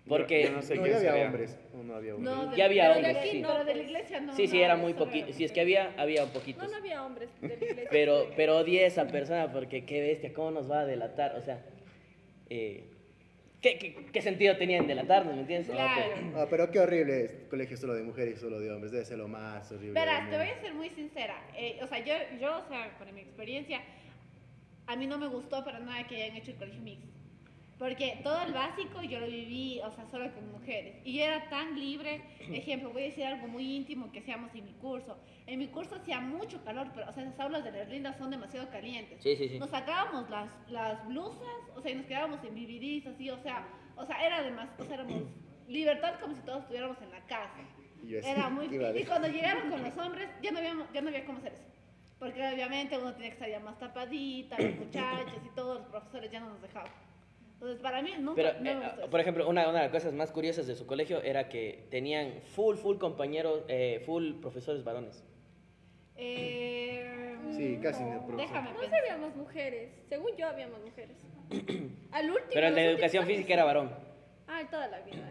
[0.07, 1.57] Porque Yo no sé No, ya había hombres.
[1.73, 2.35] No, no había hombres.
[2.35, 3.41] No, de- Ya había pero hombres, de aquí, sí.
[3.47, 4.35] Pero de la iglesia no.
[4.35, 5.31] sí, sí, no, era muy poquito.
[5.33, 6.63] Si es que había, había poquitos.
[6.63, 7.87] No, no había hombres de la iglesia.
[7.91, 11.35] Pero, pero odié a esa persona porque qué bestia, cómo nos va a delatar.
[11.35, 11.63] O sea,
[12.49, 12.83] eh,
[13.61, 15.69] ¿qué, qué, qué sentido tenía en delatarnos, me entiendes?
[15.69, 16.01] No, Claro.
[16.15, 18.91] pero- Ah, pero qué horrible es colegio solo de mujeres y solo de hombres.
[18.91, 19.93] Debe ser lo más horrible.
[19.99, 21.35] Verás, te voy a ser muy sincera.
[21.55, 23.81] Eh, o sea, yo, yo, o sea, por mi experiencia,
[24.87, 27.07] a mí no me gustó para nada que hayan hecho el colegio mixto.
[27.81, 30.97] Porque todo el básico yo lo viví, o sea, solo con mujeres.
[31.03, 32.21] Y yo era tan libre.
[32.39, 35.17] Ejemplo, voy a decir algo muy íntimo que hacíamos en mi curso.
[35.47, 38.29] En mi curso hacía mucho calor, pero, o sea, las aulas de las lindas son
[38.29, 39.19] demasiado calientes.
[39.23, 39.57] Sí, sí, sí.
[39.57, 41.41] Nos sacábamos las, las blusas,
[41.75, 44.83] o sea, y nos quedábamos en BBDs, así, o sea, o sea, era además, o
[44.83, 45.23] sea, éramos
[45.67, 47.61] libertad como si todos estuviéramos en la casa.
[48.03, 48.67] Y Era muy...
[48.67, 51.63] Y cuando llegaron con los hombres, ya no había, ya no había cómo hacer eso.
[52.19, 56.31] Porque obviamente uno tenía que estar ya más tapadita, los muchachos y todos los profesores
[56.31, 56.91] ya no nos dejaban.
[57.61, 59.09] Entonces, para mí nunca Pero, no me eh, gustó eso.
[59.11, 62.41] por ejemplo, una, una de las cosas más curiosas de su colegio era que tenían
[62.55, 65.23] full, full compañeros, eh, full profesores varones.
[66.15, 67.07] Eh,
[67.51, 68.37] Sí, casi el profesor.
[68.37, 69.91] Déjame No habíamos mujeres.
[70.09, 71.15] Según yo, habíamos mujeres.
[72.11, 72.47] Al último.
[72.51, 73.91] Pero el de educación últimos- física era varón.
[74.47, 75.29] Ah, toda la vida.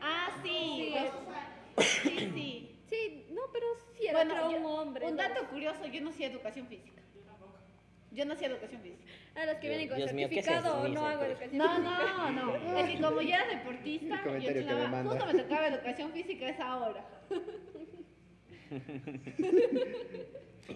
[0.00, 0.48] Ah, sí.
[0.48, 0.94] Sí.
[0.94, 2.78] los- Sí, sí.
[2.88, 5.06] Sí, no, pero sí era Bueno, yo- un hombre.
[5.06, 5.22] un ¿no?
[5.22, 7.00] dato curioso, yo no hacía educación física.
[8.12, 9.02] Yo no hacía educación física.
[9.34, 10.84] A los que vienen con Dios mío, ¿qué es certificado eso?
[10.84, 12.30] o no hago educación No, física.
[12.30, 12.54] no, no.
[12.78, 15.10] Es que como yo era deportista, yo manda.
[15.10, 17.04] justo me tocaba educación física a esa hora.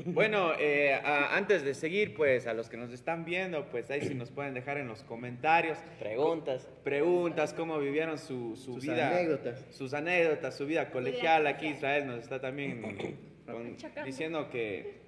[0.05, 4.03] Bueno, eh, a- antes de seguir, pues a los que nos están viendo, pues ahí
[4.03, 6.69] sí nos pueden dejar en los comentarios Preguntas.
[6.83, 9.09] preguntas, cómo vivieron su, su Sus vida.
[9.11, 9.65] anécdotas.
[9.71, 11.47] Sus anécdotas, su vida colegial.
[11.47, 12.83] Aquí Israel nos está también
[13.47, 15.06] con- diciendo que,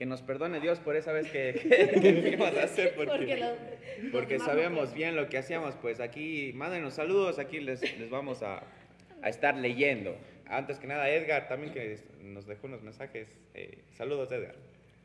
[0.00, 3.38] que nos perdone Dios por esa vez que, que, que fuimos a hacer, porque, Porque,
[4.10, 5.74] porque, demás no sabemos bien lo que hacíamos.
[5.74, 8.62] Pues aquí, mándenos saludos, aquí les, les vamos a,
[9.20, 10.16] a estar leyendo.
[10.46, 13.28] Antes que nada, Edgar también que nos dejó unos mensajes.
[13.52, 14.54] eh, saludos, Edgar.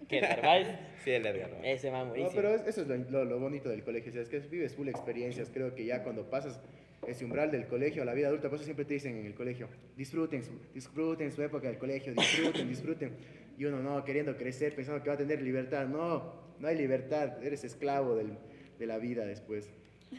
[0.08, 0.70] ¿Qué, Narváez?
[1.04, 1.50] Sí, el Edgar.
[1.50, 1.62] ¿no?
[1.66, 4.22] Ese va No, pero es- eso es lo, lo- lo bonito del colegio, o sea,
[4.22, 6.62] es que vives full experiencias, creo que ya cuando pasas
[7.06, 9.34] ese umbral del colegio a la vida adulta, por eso siempre te dicen en el
[9.36, 13.12] colegio, disfruten su, disfruten su época del colegio, disfruten, disfruten,
[13.58, 17.44] y uno no, queriendo crecer, pensando que va a tener libertad, no, no hay libertad,
[17.44, 18.38] eres esclavo del-
[18.80, 19.70] de la vida después.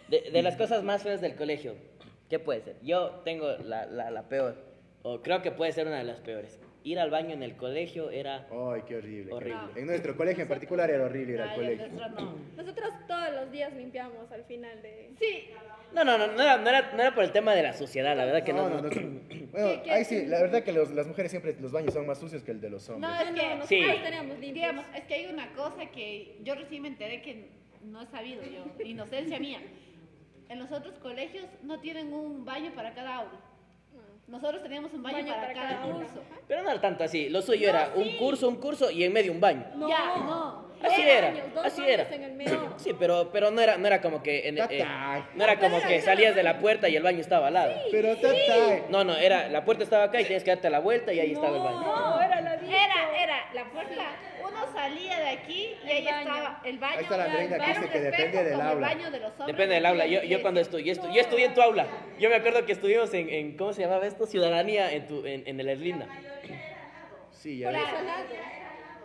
[0.08, 1.74] De, las cosas más feas del colegio,
[2.28, 2.76] ¿qué puede ser?
[2.82, 4.56] Yo tengo la, la, la peor,
[5.02, 6.58] o creo que puede ser una de las peores.
[6.86, 8.46] Ir al baño en el colegio era...
[8.50, 9.32] Ay, qué horrible.
[9.32, 9.58] Horrible.
[9.74, 11.88] En nuestro colegio en particular era horrible ir al colegio.
[11.88, 12.34] nuestro no.
[12.56, 15.10] Nosotros todos los días limpiamos al final de...
[15.18, 15.50] Sí,
[15.92, 18.16] No, no, no, no era, no, era, no era por el tema de la suciedad,
[18.16, 18.68] la verdad que no.
[18.68, 19.20] No, no, no.
[19.56, 22.06] Bueno, ¿Qué- qué ahí sí, la verdad que los- las mujeres siempre, los baños son
[22.06, 23.10] más sucios que el de los hombres.
[23.10, 24.02] no, es que, nosotros Sí.
[24.04, 24.54] teníamos limpios.
[24.54, 27.48] digamos, es que hay una cosa que yo recién me enteré que
[27.84, 29.60] no he sabido yo, inocencia mía.
[30.48, 33.40] En los otros colegios no tienen un baño para cada aula.
[34.28, 36.20] Nosotros teníamos un baño, Baño para, para cada, curso.
[36.48, 37.28] Pero no era tanto así.
[37.28, 38.16] Lo suyo No, era un sí.
[38.18, 39.64] curso, un curso y en medio un baño.
[39.76, 40.66] No, Ya, no.
[40.82, 42.06] Así Dos era, dos así era.
[42.12, 42.74] en el medio.
[42.76, 44.46] Sí, pero, pero no, era, no era como que...
[44.48, 44.84] En, Tatay.
[45.34, 47.72] no era como que salías de la puerta y el baño estaba al lado.
[47.90, 48.84] Pero tatay.
[48.90, 51.32] No, no, era, la puerta estaba acá y tienes que darte la vuelta y ahí
[51.32, 51.80] estaba el baño.
[51.80, 52.35] No, era
[52.68, 54.04] Era, era, la puerta,
[54.42, 56.18] uno salía de aquí y El ahí baño.
[56.20, 56.96] estaba el baño.
[56.96, 58.92] Ahí está la Andreina que dice que depende del como aula.
[58.92, 60.06] El baño de los hombres Depende del aula.
[60.06, 61.86] Yo, yo cuando estudié, yo, estu- yo estudié en tu aula.
[62.18, 64.26] Yo me acuerdo que estuvimos en, en ¿cómo se llamaba esto?
[64.26, 66.06] Ciudadanía en, tu, en, en el Erlinda.
[67.30, 67.88] Sí, ya Por ves.
[67.88, 68.24] eso, al lado.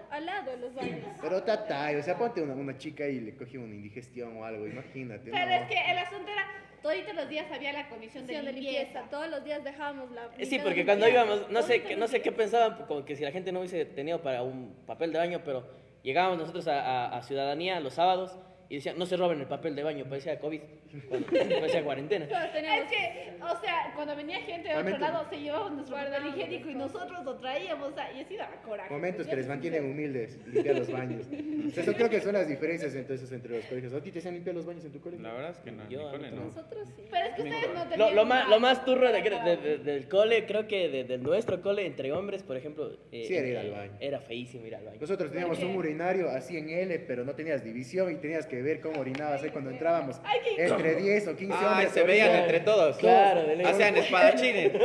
[0.09, 0.99] Al lado los baños.
[1.21, 4.67] Pero tatay, o sea, ponte una, una chica y le coge una indigestión o algo,
[4.67, 5.31] imagínate.
[5.31, 5.51] Pero no.
[5.55, 6.45] es que el asunto era,
[6.81, 8.59] toditos los días había la comisión de limpieza.
[8.79, 9.09] limpieza.
[9.09, 10.29] Todos los días dejábamos la.
[10.43, 13.23] Sí, porque de cuando íbamos, no sé, qué- no sé qué pensaban, como que si
[13.23, 15.65] la gente no hubiese tenido para un papel de baño, pero
[16.03, 18.37] llegábamos nosotros a, a- a Ciudadanía los sábados
[18.71, 20.61] y decían, no se roben el papel de baño, parecía COVID,
[21.09, 22.23] parecía cuarentena.
[22.25, 26.69] Es que, o sea, cuando venía gente de otro lado, se llevaban nuestro papel higiénico
[26.69, 28.89] y nosotros lo traíamos, o sea, y así daba coraje.
[28.93, 31.27] Momentos que les mantienen humildes, limpiar los baños.
[31.75, 33.93] Eso creo que son las diferencias entonces entre los colegios.
[33.93, 35.27] ¿A ti te hacían limpiar los baños en tu colegio?
[35.27, 36.45] La verdad es que no, en mi cole no.
[36.45, 37.03] Nosotros sí.
[37.11, 39.77] Pero es que ustedes no Lo, tenían lo más, lo más turro de, de- de-
[39.79, 43.47] del cole, creo que de, de nuestro cole, entre hombres, por ejemplo, eh, Sí, era
[43.47, 43.91] ir eh, al baño.
[43.99, 44.97] Era feísimo ir al baño.
[45.01, 48.79] Nosotros teníamos un urinario así en L, pero no tenías división y tenías que ver
[48.81, 50.19] cómo orinabas ahí cuando entrábamos.
[50.23, 51.91] Ay, qué Entre 10 o 15 Ay, hombres.
[51.91, 52.97] se veían entre todos.
[52.97, 53.65] Claro, de ley.
[53.65, 54.71] Hacían espadachines.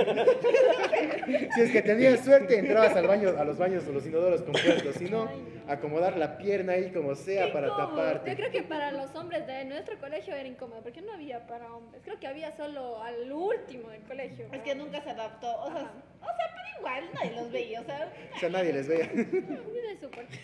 [1.54, 4.94] Si es que tenías suerte, entrabas al baño, a los baños o los inodoros compuestos.
[4.96, 5.28] Si no,
[5.66, 8.36] acomodar la pierna ahí como sea para Yo taparte.
[8.36, 12.02] creo que para los hombres de nuestro colegio era incómodo, porque no había para hombres.
[12.04, 14.46] Creo que había solo al último del colegio.
[14.52, 17.84] Es que nunca se adaptó, o sea, o sea, pero igual nadie los veía, o
[17.84, 19.08] sea, O sea, nadie les veía.
[20.00, 20.26] Súper.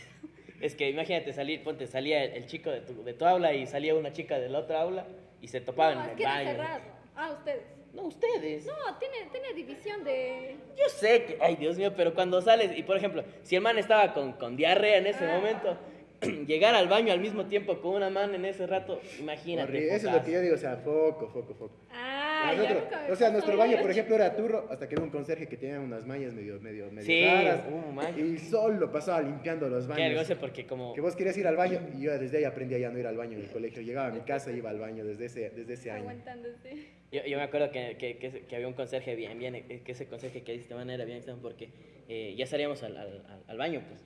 [0.62, 3.66] Es que imagínate salir, ponte, salía el, el chico de tu, de tu aula y
[3.66, 5.06] salía una chica de la otra aula
[5.40, 6.50] y se topaban No, en es el que era baño.
[6.50, 6.80] cerrado.
[7.16, 7.62] Ah, ustedes.
[7.92, 8.64] No, ustedes.
[8.64, 10.56] No, tiene, tiene división de.
[10.78, 13.76] Yo sé que, ay Dios mío, pero cuando sales, y por ejemplo, si el man
[13.76, 15.76] estaba con, con diarrea en ese momento,
[16.46, 19.68] llegar al baño al mismo tiempo con una mano en ese rato, imagínate.
[19.68, 19.94] Horrible.
[19.96, 21.74] Eso es lo que yo digo, o sea, foco, foco, foco.
[21.90, 22.21] Ah,
[22.56, 25.56] Nosotros- o sea, nuestro baño, por ejemplo, era turro hasta que hubo un conserje que
[25.56, 27.64] tenía unas mallas medio, medio, medio Sí, raras.
[27.70, 28.20] uh.
[28.20, 30.08] Y solo pasaba limpiando los Qué baños.
[30.08, 30.94] vergüenza porque como...
[30.94, 33.06] Que vos querías ir al baño y yo desde ahí aprendí a ya no ir
[33.06, 33.82] al baño en el colegio.
[33.82, 36.02] Llegaba a mi casa y iba al baño desde ese, desde ese año.
[36.02, 36.88] Aguantándose.
[37.12, 39.92] Yo, yo me acuerdo que, que, que, que había un conserje bien, bien, eh, que
[39.92, 41.68] ese conserje que de esta manera bien porque
[42.08, 44.00] eh, ya salíamos al, al, al- al baño, pues,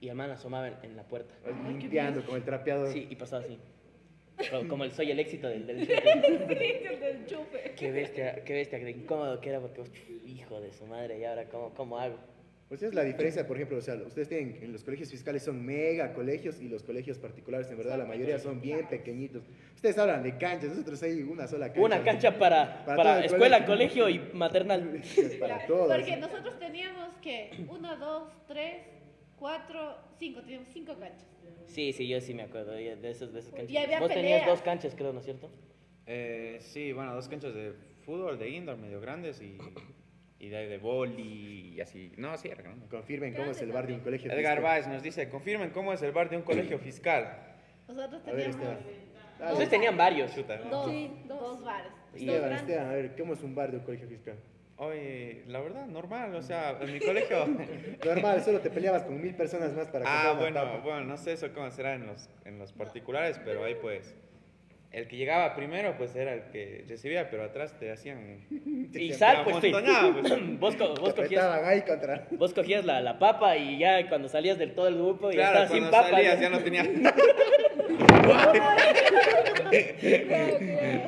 [0.00, 1.32] y el man asomaba en, en la puerta.
[1.68, 2.92] Limpiando con el trapeador.
[2.92, 3.56] Sí, y pasaba así.
[4.68, 7.72] Como, el soy el éxito del, del del chupe.
[7.76, 9.82] Qué bestia, qué bestia, qué incómodo que era porque,
[10.26, 12.16] hijo de su madre, y ahora cómo, cómo hago.
[12.68, 15.42] Pues esa es la diferencia, por ejemplo, o sea, ustedes tienen, en los colegios fiscales
[15.42, 19.44] son mega colegios y los colegios particulares, en verdad, la mayoría son bien pequeñitos.
[19.74, 21.82] Ustedes hablan de canchas, nosotros hay una sola cancha.
[21.82, 24.04] Una cancha para, Para para, escuela, colegio.
[24.04, 25.02] colegio y maternal.
[25.40, 25.94] Para todos.
[25.94, 28.78] Porque nosotros teníamos que, uno, dos, tres,
[29.44, 31.28] cuatro, cinco, teníamos cinco canchas.
[31.66, 33.70] Sí, sí, yo sí me acuerdo de esos, de esos canchas.
[33.70, 35.50] Y había Vos tenías dos canchas, creo, ¿no es cierto?
[36.06, 37.74] Eh, sí, bueno, dos canchas de
[38.06, 39.58] fútbol, de indoor, medio grandes y,
[40.38, 42.10] y de ahí de boli y así.
[42.16, 42.86] No, sí, era grande.
[42.86, 44.62] Confirmen cómo es el bar de un colegio Edgar fiscal.
[44.62, 47.58] Báez nos dice, confirmen cómo es el bar de un colegio fiscal.
[47.86, 49.50] Nosotros A ver, teníamos Esteban.
[49.52, 50.34] Ustedes tenían varios.
[50.34, 50.56] Chuta.
[50.56, 51.38] dos, Sí, dos.
[51.40, 51.92] dos bares.
[52.14, 54.38] Esteban, Esteban, a ver, ¿cómo es un bar de un colegio fiscal?
[54.76, 57.46] Oye, la verdad, normal, o sea, en mi colegio...
[58.04, 60.78] Normal, solo te peleabas con mil personas más para Ah, una bueno, tapa.
[60.78, 64.16] bueno, no sé eso cómo será en los, en los particulares, pero ahí pues...
[64.90, 68.44] El que llegaba primero, pues era el que recibía, pero atrás te hacían...
[68.94, 69.72] Y sal, pues, sí.
[69.72, 70.58] pues.
[70.60, 72.26] vos, co- vos cogías, ahí contra...
[72.32, 75.64] vos cogías la, la papa y ya cuando salías del todo el grupo ya Claro,
[75.64, 76.10] estabas sin cuando papa.
[76.10, 76.42] salías ¿no?
[76.42, 77.14] ya no tenía...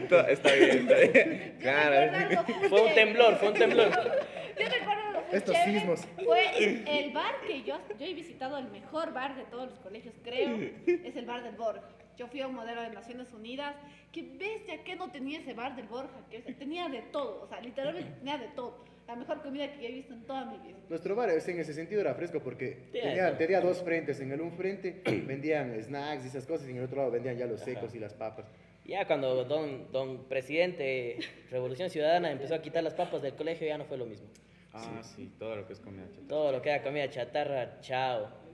[0.08, 1.56] Todo- Está bien, está bien.
[1.60, 2.44] Claro.
[2.68, 3.90] Fue un temblor, fue un temblor.
[3.90, 6.08] Yo recuerdo muy Estos chévere, sismos.
[6.24, 10.14] Fue el bar que yo, yo he visitado, el mejor bar de todos los colegios,
[10.24, 11.82] creo, es el bar del Borja.
[12.16, 13.74] Yo fui a un modelo de Naciones Unidas.
[14.12, 16.24] Qué bestia, que no tenía ese bar del Borja.
[16.30, 18.84] Que tenía de todo, o sea, literalmente tenía de todo.
[19.06, 20.78] La mejor comida que yo he visto en toda mi vida.
[20.88, 23.36] Nuestro bar es- en ese sentido era fresco porque tenía, eso.
[23.36, 24.18] tenía dos frentes.
[24.20, 27.36] En el un frente vendían snacks y esas cosas y en el otro lado vendían
[27.36, 28.46] ya los secos y las papas.
[28.86, 31.18] Ya cuando don, don presidente
[31.50, 34.28] Revolución Ciudadana empezó a quitar las papas del colegio ya no fue lo mismo.
[34.72, 36.28] Ah, sí, todo lo que es comida chatarra.
[36.28, 38.45] Todo lo que era comida chatarra, chao.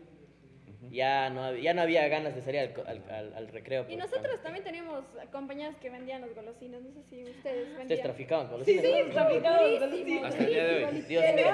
[0.91, 3.87] Ya no, había, ya no había ganas de salir al, al- al- al recreo.
[3.89, 6.83] Y nosotros también teníamos compañeros que vendían los golosinas.
[6.83, 7.83] No sé si ustedes vendían.
[7.83, 9.13] Ustedes traficaban los Sí, sí, ¿no?
[9.13, 10.25] traficaban golosinas.
[10.25, 11.01] Hasta el día de hoy.
[11.03, 11.45] Dios mío.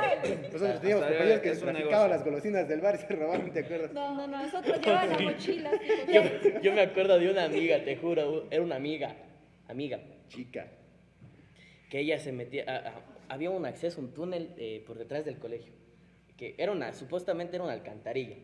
[0.53, 3.93] Nosotros teníamos compañeros que traficaban las golosinas del bar y se robaban, ¿te acuerdas?
[3.93, 4.43] No, no, no.
[4.43, 5.71] Nosotros llevaban la mochila.
[5.79, 9.15] tipo, Yo, yo me acuerdo de una amiga, te juro, era una amiga,
[9.69, 10.67] amiga, Chica.
[11.91, 15.39] que ella se metía, a- a- había un acceso, un túnel eh, por detrás del
[15.39, 15.73] colegio,
[16.39, 18.37] que era una, supuestamente era una alcantarilla,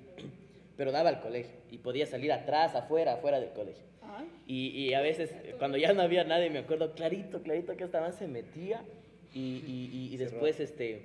[0.76, 3.84] pero daba al colegio y podía salir atrás, afuera, afuera del colegio.
[4.02, 7.84] Ay, Y, y a veces, cuando ya no había nadie, me acuerdo clarito, clarito que
[7.84, 8.82] esta man se metía
[9.32, 11.02] y, y- y- y Se después, este,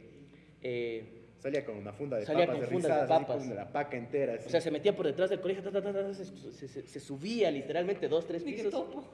[0.61, 1.03] eh,
[1.39, 3.37] Salía con una funda de Salía papas con fundas de rizadas, papas.
[3.47, 4.33] con la paca entera.
[4.33, 4.47] así.
[4.47, 7.49] o sea, se metía por detrás del colegio, ta, ta, ta, ta, se, se- subía
[7.49, 8.71] literalmente dos, tres pisos.
[8.71, 9.05] topo.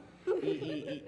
[0.41, 0.51] Y, y-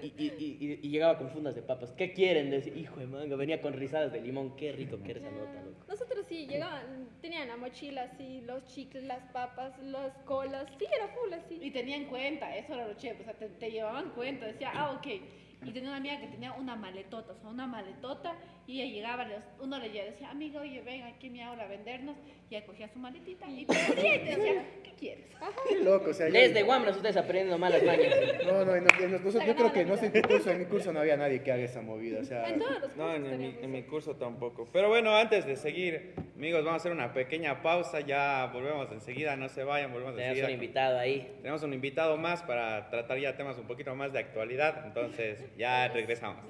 [0.00, 1.90] y- y- y- y- y llegaba con fundas de papas.
[1.90, 2.50] ¿Qué quieren?
[2.50, 4.54] Decía, hijo de manga, venía con risadas de limón.
[4.54, 5.84] Qué rico que era esa nota, loco.
[5.88, 10.66] Nosotros sí llegaban, tenían la mochila así, los chicles, las papas, las colas.
[10.78, 11.58] Sí, era full así.
[11.60, 14.92] Y tenían cuenta, eso era lo chévere, o sea, te, te llevaban cuenta, decía, ah,
[14.92, 15.20] ok.
[15.64, 18.34] Y tenía una amiga que tenía una maletota, o sea, una maletota,
[18.66, 19.26] y ella llegaba,
[19.60, 22.16] uno le llegaba, decía, amiga, oye, ven aquí a mi aula a vendernos,
[22.48, 25.24] y ella cogía su maletita y te abría y te decía, ¿qué quieres?
[25.68, 28.14] Qué loco, o sea, Desde Guambras ustedes aprendiendo malas mañas.
[28.46, 30.58] No, no, no, en los cursos- yo creo que no sé en mi curso, en
[30.60, 33.06] mi curso no había nadie que haga esa movida, o sea, En todos los No,
[33.12, 34.68] cursos en, mi, en mi curso tampoco.
[34.72, 38.00] Pero bueno, antes de seguir, amigos, vamos a hacer una pequeña pausa.
[38.00, 40.46] Ya volvemos enseguida, no se vayan, volvemos Tenemos enseguida.
[40.48, 41.32] un invitado ahí.
[41.42, 44.84] Tenemos un invitado más para tratar ya temas un poquito más de actualidad.
[44.86, 46.44] Entonces, ya regresamos.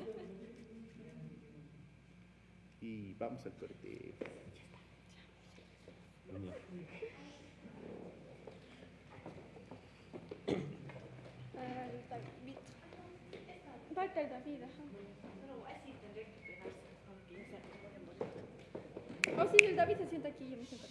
[2.81, 4.15] y vamos al corte.
[11.57, 12.57] Ah, el David.
[13.95, 14.83] Falta el David, ajá.
[19.41, 20.88] Oh, sí, el David se sienta aquí, yo me siento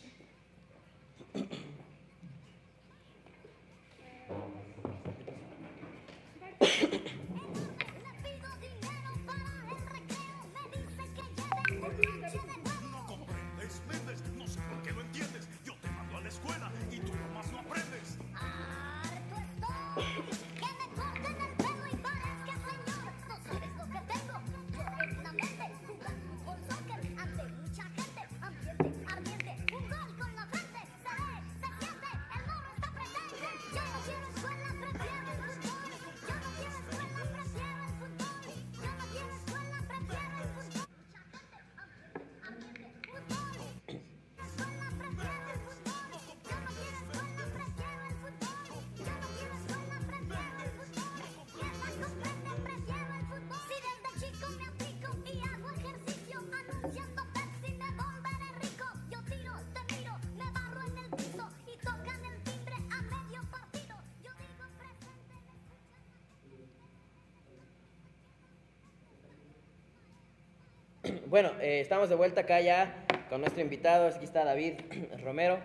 [71.28, 74.08] Bueno, eh, estamos de vuelta acá ya con nuestro invitado.
[74.08, 74.74] Aquí está David
[75.24, 75.60] Romero.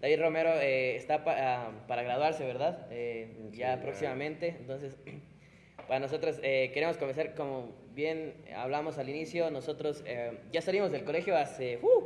[0.00, 2.86] David Romero eh, está pa- ah, para graduarse, ¿verdad?
[2.90, 4.48] Eh, ya próximamente.
[4.60, 4.96] Entonces,
[5.88, 10.04] para nosotros queremos comenzar, como bien hablamos al inicio, nosotros
[10.52, 12.04] ya salimos del colegio hace, ¡uh!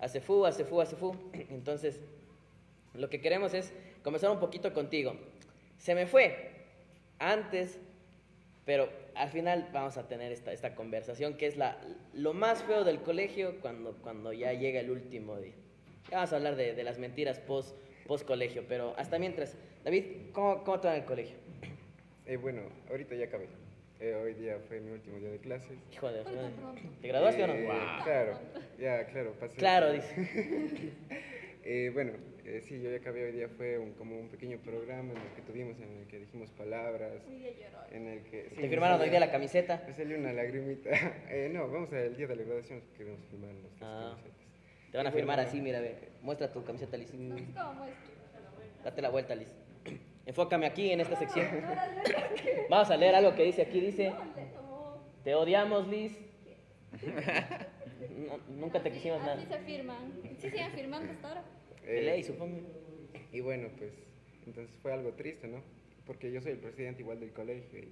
[0.00, 1.16] hace fu, hace fu, hace fu.
[1.50, 1.98] Entonces,
[2.94, 3.72] lo que queremos es
[4.04, 5.14] comenzar un poquito contigo.
[5.78, 6.50] Se me fue
[7.18, 7.78] antes,
[8.64, 11.78] pero al final vamos a tener esta, esta conversación que es la,
[12.12, 15.54] lo más feo del colegio cuando, cuando ya llega el último día.
[16.10, 20.04] Ya vamos a hablar de, de las mentiras post, post colegio, pero hasta mientras, David,
[20.32, 21.36] ¿cómo, cómo te va en el colegio?
[22.26, 23.48] Eh, bueno, ahorita ya acabé.
[24.00, 25.76] Eh, hoy día fue mi último día de clases.
[25.92, 26.22] Hijo de...
[27.02, 27.52] ¿Te graduaste o no?
[27.52, 27.68] Eh,
[28.02, 28.38] Claro,
[28.78, 29.56] ya, claro, pasé.
[29.56, 30.92] Claro, dice.
[31.62, 32.12] Eh, bueno,
[32.56, 33.48] eh, sí, yo ya acabé hoy día.
[33.48, 37.12] Fue un- como un pequeño programa en el que tuvimos, en el que dijimos palabras.
[37.92, 38.48] En el que.
[38.50, 39.82] sí, ¿Te firmaron hoy día la camiseta?
[39.86, 40.90] Me salió una lagrimita.
[41.30, 44.16] Eh, no, vamos al día de la graduación, queremos firmar las Ah.
[44.16, 44.40] camisetas.
[44.90, 45.94] Te van a Y bueno, firmar así, mira, ve.
[46.22, 47.14] Muestra tu camiseta, Liz.
[47.14, 48.10] No cómo muestro.
[48.84, 49.48] Date la vuelta, Liz.
[50.26, 51.46] Enfócame aquí en esta sección.
[52.68, 53.80] Vamos a leer algo que dice aquí.
[53.80, 54.12] Dice,
[55.24, 56.18] te odiamos, Liz.
[58.10, 59.34] No, nunca te quisimos nada.
[59.34, 60.12] Así se firman.
[60.22, 61.42] Sí, siguen firmando hasta ahora.
[61.90, 62.60] De eh, ley, supongo.
[63.32, 63.92] Y bueno, pues
[64.46, 65.62] entonces fue algo triste, ¿no?
[66.06, 67.88] Porque yo soy el presidente igual del colegio y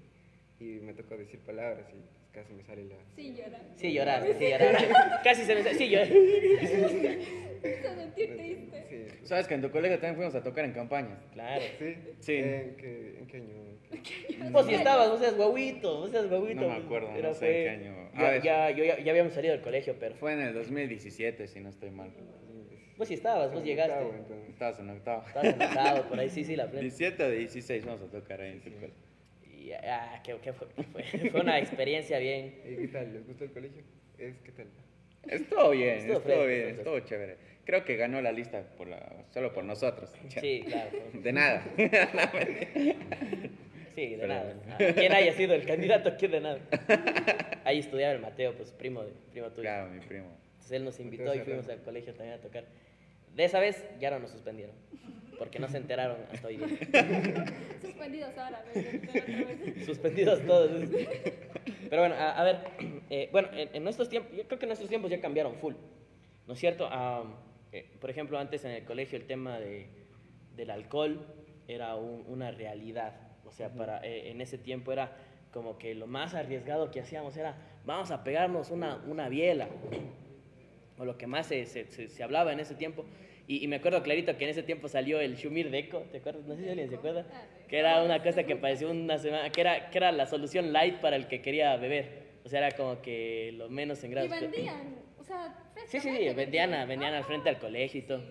[0.61, 2.97] y me tocó decir palabras y pues, casi me sale la...
[3.15, 3.61] Sí, llorar.
[3.77, 4.89] Sí, lloraste, sí, lloraste.
[5.23, 5.63] Casi se me...
[5.75, 6.01] Sí, yo...
[6.03, 8.87] Hizo sentir triste.
[8.89, 11.19] Sí, Sabes que en tu colegio también fuimos a tocar en campañas.
[11.33, 11.65] Claro.
[11.79, 11.95] ¿Sí?
[12.21, 12.37] Sí.
[12.37, 14.51] ¿En qué, en qué año?
[14.51, 16.61] Vos sí estabas, vos seas guaguito, vos seas guaguito.
[16.61, 18.11] No me acuerdo, Pero no sé fue- en qué año.
[18.19, 20.15] Ya, ya, yo ya, ya habíamos salido del colegio, pero...
[20.17, 22.11] Fue en el 2017, si no estoy mal.
[22.99, 23.95] Vos sí estabas, vos llegaste.
[23.95, 24.35] Octavo.
[24.51, 25.25] Estabas en octavo.
[25.27, 26.81] Estabas enojado por ahí, sí, sí, la frente.
[26.83, 28.95] 17 o 16 vamos a tocar ahí en tu colegio.
[29.45, 32.61] Y ah, que, que fue, fue, fue una experiencia bien.
[32.65, 33.13] ¿Y qué tal?
[33.13, 33.83] ¿Les gustó el colegio?
[34.19, 34.67] Es, ¿Qué tal?
[35.29, 37.37] Estuvo bien, Estuvo estuvo, fresco, bien, estuvo estuvo chévere.
[37.65, 40.11] Creo que ganó la lista por la, solo por nosotros.
[40.41, 40.91] Sí, claro.
[41.13, 41.63] De nada.
[43.95, 44.55] Sí, de Pero- nada.
[44.71, 46.17] Ah, ¿Quién haya sido el candidato?
[46.19, 46.61] ¿Quién de nada?
[47.65, 49.63] Ahí estudiaba el Mateo, pues primo, de, primo tuyo.
[49.63, 50.29] Claro, mi primo.
[50.53, 52.65] Entonces él nos invitó Mateo y fuimos al colegio también a tocar.
[53.39, 54.75] De esa vez ya no nos suspendieron,
[55.39, 56.67] porque no se enteraron hasta hoy día.
[57.81, 58.65] Suspendidos ahora.
[59.87, 60.71] Suspendidos todos.
[61.89, 62.57] Pero bueno, a, a ver,
[63.11, 65.75] eh, bueno, en, en nuestros tiempos, yo creo que nuestros tiempos ya cambiaron full,
[66.49, 66.89] ¿no es cierto?
[66.91, 67.23] Ah,
[67.71, 69.87] eh, por ejemplo, antes en el colegio el tema de,
[70.57, 71.25] del alcohol
[71.69, 75.17] era un- una realidad, o sea, para, eh, en ese tiempo era
[75.53, 77.55] como que lo más arriesgado que hacíamos era,
[77.87, 79.69] vamos a pegarnos una, una biela,
[80.99, 83.05] o lo que más se, se, se- se hablaba en ese tiempo.
[83.49, 86.45] Y, y me acuerdo clarito que en ese tiempo salió el Shumir Deco, ¿te acuerdas?
[86.45, 87.27] No sé si alguien se acuerda.
[87.67, 90.97] Que era una cosa que pareció una semana, que era, que era la solución light
[91.01, 92.29] para el que quería beber.
[92.45, 94.29] O sea, era como que lo menos en Y grado.
[94.29, 98.23] vendían, o sea, Sí, sí, sí, vendían, a- vendían al frente al colegio y todo.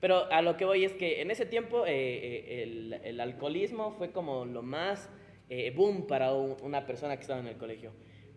[0.00, 3.92] Pero a lo que voy es que en ese tiempo eh, eh, el, el alcoholismo
[3.92, 5.10] fue como lo más
[5.50, 7.92] eh, boom para un- una persona que estaba en el colegio.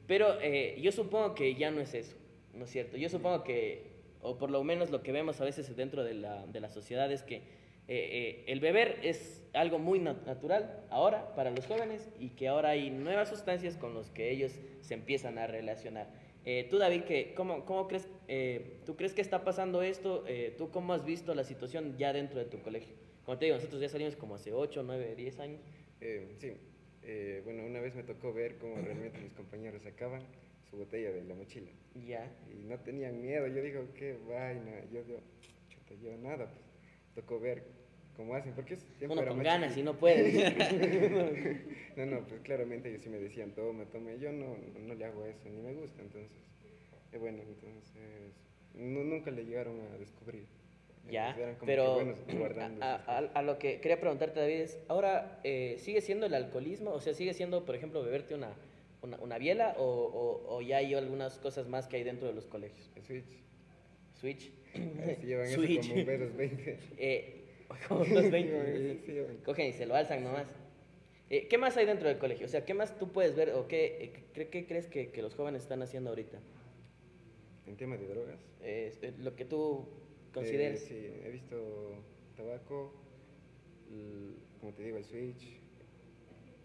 [0.06, 2.18] Pero eh, yo supongo que ya no es eso,
[2.54, 2.98] ¿no es cierto?
[2.98, 3.95] Yo supongo que,
[4.26, 7.12] o por lo menos lo que vemos a veces dentro de la, de la sociedad
[7.12, 7.44] es que eh,
[7.88, 12.70] eh, el beber es algo muy nat- natural ahora para los jóvenes y que ahora
[12.70, 14.52] hay nuevas sustancias con las que ellos
[14.82, 16.08] se empiezan a relacionar.
[16.46, 20.24] Eh, tú, David, que, ¿cómo, cómo crees, eh, ¿tú crees que está pasando esto?
[20.28, 22.96] Eh, ¿Tú cómo has visto la situación ya dentro de tu colegio?
[23.26, 25.60] Como te digo, nosotros ya salimos como hace 8, 9, 10 años.
[26.02, 26.54] Eh, sí,
[27.44, 30.22] bueno, una vez me tocó ver cómo realmente mis compañeros sacaban
[30.76, 31.72] su botella de la mochila
[32.06, 32.30] Ya.
[32.52, 33.48] y no tenían miedo.
[33.48, 34.72] Yo digo, qué vaina.
[34.92, 35.20] Yo digo,
[35.70, 36.62] chuta, yo nada, pues
[37.16, 37.64] tocó ver
[38.16, 40.32] cómo hacen, porque Uno con ganas y no puede.
[41.96, 44.14] No, no, pues claramente ellos sí me decían, toma, toma.
[44.16, 46.30] Yo no, no le hago eso, ni me gusta, entonces.
[47.14, 48.34] eh, bueno, entonces,
[48.74, 50.44] no- nunca le llegaron a descubrir.
[51.10, 52.00] Ya, pero
[52.80, 56.92] a lo que quería preguntarte, David, es, ¿ahora eh, sigue siendo el alcoholismo?
[56.92, 58.54] O sea, ¿sigue siendo, por ejemplo, beberte una,
[59.06, 62.34] una, una biela o, o- o ya hay algunas cosas más que hay dentro de
[62.34, 62.90] los colegios?
[63.06, 63.24] Switch.
[64.14, 64.52] Switch.
[64.74, 65.80] Sí llevan Switch.
[65.80, 66.78] eso como un B220.
[66.98, 67.42] Eh,
[67.88, 68.42] como los 20.
[68.42, 69.38] Llevan eso, sí, llevan.
[69.38, 70.48] Cogen y se lo alzan nomás.
[71.30, 72.46] Eh, ¿Qué más hay dentro del colegio?
[72.46, 75.34] O sea, ¿qué más tú puedes ver o qué, eh, qué, crees que, que los
[75.34, 76.40] jóvenes están haciendo ahorita?
[77.66, 78.40] En tema de drogas.
[78.62, 79.88] Eh, eh, lo que tú
[80.34, 80.84] consideres.
[80.84, 82.04] Eh, sí, he visto
[82.38, 82.94] tabaco,
[84.60, 85.60] como te digo, el Switch.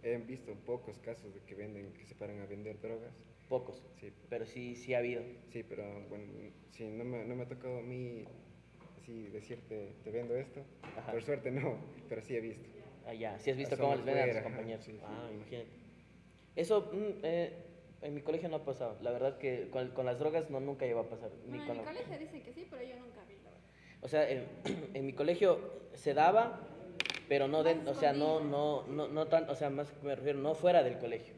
[0.02, 3.12] He visto pocos casos de que venden, que se paran a vender drogas.
[3.48, 5.22] Pocos, Sí, pero sí, sí ha habido.
[5.50, 6.24] sí, pero bueno,
[6.70, 8.24] sí, no me, no me ha tocado a mí
[8.98, 10.62] así decirte, te vendo esto.
[10.96, 11.10] Ajá.
[11.12, 11.78] Por suerte no,
[12.08, 12.68] pero sí he visto.
[13.06, 14.84] Ah, ya, si has visto Asoma cómo les venden a tus ajá, compañeros.
[14.84, 14.98] sí, sí.
[15.04, 15.70] Ah, imagínate.
[16.56, 17.52] Eso mm, eh,
[18.02, 18.98] en mi colegio no ha pasado.
[19.02, 21.30] La verdad que con, con las drogas no nunca llegó a pasar.
[21.46, 23.50] Ni No, en con mi la- colegio dicen que sí, pero yo nunca vi, la
[23.50, 23.66] verdad.
[24.00, 24.44] O sea, en,
[24.94, 25.58] en mi colegio
[25.94, 26.60] se daba,
[27.30, 30.40] pero no, dentro, o sea, no, no, no, no tan, o sea, más me refiero,
[30.40, 31.32] no fuera del colegio,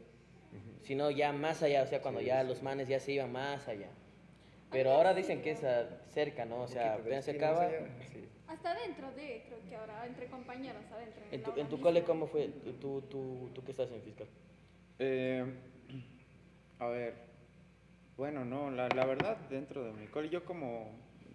[0.80, 2.48] sino ya más allá, o sea, cuando Sí, ya sí.
[2.48, 3.88] los manes ya se iban más allá.
[4.70, 6.62] Pero ahora dicen que es ah, cerca, ¿no?
[6.62, 7.68] O sea, de apenas se acaba.
[8.46, 11.22] Hasta dentro de, creo que ahora, entre compañeros adentro.
[11.30, 12.48] En tu, en tu cole, ¿cómo fue?
[12.80, 14.28] ¿Tú, tú, tú, qué estás en fiscal?
[14.98, 15.44] Eh,
[16.78, 17.16] a ver,
[18.16, 20.86] bueno, no, la, la verdad, dentro de mi cole, yo como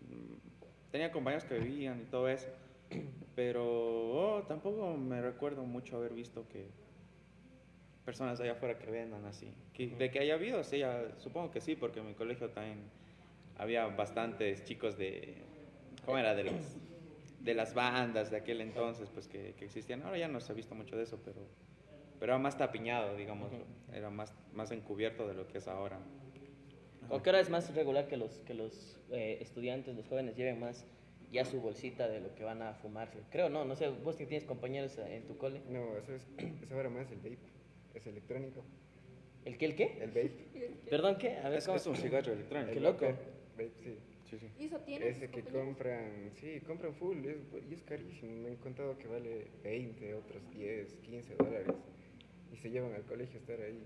[0.09, 2.47] mm, tenía compañeros que vivían y todo eso,
[3.35, 6.67] pero oh, tampoco me recuerdo mucho haber visto que
[8.05, 9.53] personas allá afuera que vendan así.
[9.73, 12.79] Que- de que haya habido, sí, ya- supongo que sí, porque en mi colegio también
[13.57, 15.35] había bastantes chicos de,
[16.05, 16.33] ¿cómo era?
[16.35, 16.77] De las,
[17.41, 20.03] de las bandas de aquel entonces, pues que, que existían.
[20.03, 21.41] Ahora ya no se ha visto mucho de eso, pero,
[22.19, 23.51] pero era más tapiñado, digamos,
[23.93, 25.99] era más, más encubierto de lo que es ahora.
[27.09, 30.59] ¿O qué hora es más regular que los, que los eh, estudiantes, los jóvenes, lleven
[30.59, 30.85] más
[31.31, 33.19] ya su bolsita de lo que van a fumarse?
[33.31, 35.61] Creo, no, no sé, vos que tienes compañeros en tu cole.
[35.69, 36.27] No, eso es,
[36.63, 37.37] es ahora más el vape,
[37.93, 38.63] es electrónico.
[39.45, 39.97] ¿El qué, el qué?
[40.01, 40.79] El vape.
[40.89, 41.37] ¿Perdón, qué?
[41.37, 41.77] A ver, Es, ¿cómo?
[41.77, 42.71] es un cigarro electrónico.
[42.71, 43.05] Qué el loco.
[43.05, 43.97] Vape, sí.
[44.29, 44.49] Sí, sí.
[44.59, 45.07] ¿Y eso tiene?
[45.07, 47.37] Ese que compran, sí, compran full, es,
[47.69, 48.33] y es carísimo.
[48.43, 51.67] Me han contado que vale 20, otros 10, 15 dólares.
[52.51, 53.85] y se llevan al colegio a estar ahí.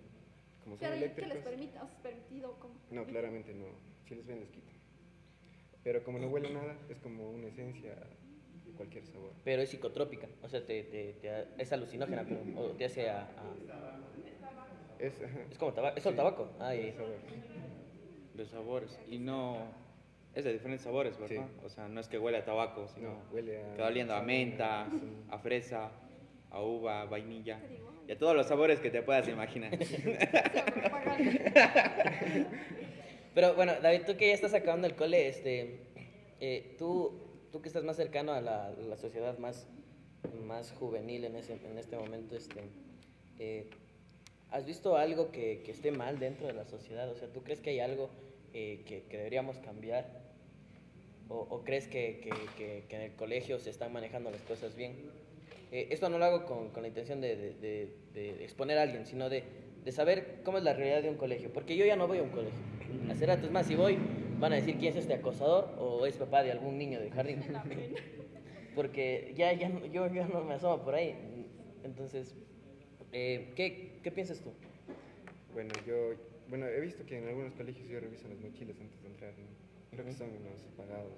[0.64, 1.34] Como son Pero ¿y ¿qué eléctricos.
[1.36, 1.80] les permite?
[1.80, 2.58] ¿Os permitido?
[2.60, 2.74] ¿Cómo?
[2.90, 3.66] No, claramente no.
[4.08, 4.71] Si les ven, les quitan.
[5.84, 7.96] Pero como no huele a nada, es como una esencia
[8.66, 9.32] de cualquier sabor.
[9.44, 13.22] Pero es psicotrópica, o sea, te, te- te- es alucinógena, pero o te hace a...
[13.22, 13.98] a-
[15.00, 15.14] Es,
[15.50, 16.48] es como tabaco, es el tabaco.
[16.60, 16.94] Ah, de ya.
[16.94, 17.16] sabor.
[18.36, 19.00] De sabores.
[19.10, 19.58] Y no.
[20.36, 21.48] Es de diferentes sabores, ¿verdad?
[21.48, 21.66] Sí.
[21.66, 23.10] O sea, no es que huele a tabaco, sino.
[23.10, 23.74] No, huele a...
[23.74, 25.02] Te va oliendo a menta, sí.
[25.30, 25.90] a fresa,
[26.52, 27.60] a uva, a vainilla.
[28.08, 29.72] Y a todos los sabores que te puedas imaginar.
[33.34, 35.78] Pero bueno, David, tú que ya estás acabando el cole, este,
[36.40, 37.14] eh, tú,
[37.52, 39.68] tú que estás más cercano a la, la sociedad más,
[40.46, 42.62] más juvenil en, ese, en este momento, este,
[43.40, 43.68] eh,
[44.50, 47.10] ¿has visto algo que, que esté mal dentro de la sociedad?
[47.10, 48.10] O sea, ¿tú crees que hay algo
[48.54, 50.20] eh, que, que deberíamos cambiar?
[51.30, 52.20] ¿O, o crees que,
[52.58, 54.94] que- en el colegio se están manejando las cosas bien?
[55.72, 58.82] Eh, esto no lo hago con, con la intención de, de- de- de exponer a
[58.82, 59.44] alguien, sino de,
[59.84, 61.52] de saber cómo es la realidad de un colegio.
[61.52, 62.60] Porque yo ya no voy a un colegio.
[63.10, 63.98] Hace rato, es más, si voy,
[64.40, 67.40] van a decir quién es este acosador o es papá de algún niño de jardín.
[68.76, 71.16] Porque ya, ya no- yo ya no me asomo por ahí.
[71.84, 72.34] Entonces,
[73.12, 74.52] eh, ¿qué, ¿qué piensas tú?
[75.54, 76.14] Bueno, yo...
[76.48, 79.46] Bueno, he visto que en algunos colegios yo revisan las mochilas antes de entrar, ¿no?
[79.92, 81.14] Creo que son unos pagados.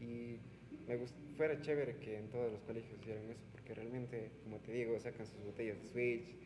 [0.00, 0.38] Y
[0.86, 4.72] me gust- fuera chévere que en todos los colegios hicieran eso, porque realmente, como te
[4.72, 6.36] digo, sacan sus botellas de Switch,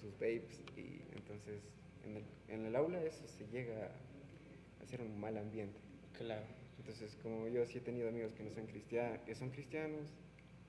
[0.00, 1.62] sus vapes, y entonces
[2.04, 5.78] en el, en el aula eso se llega a hacer un mal ambiente.
[6.16, 6.42] Claro.
[6.78, 10.08] Entonces, como yo sí he tenido amigos que no son cristianos, que son cristianos,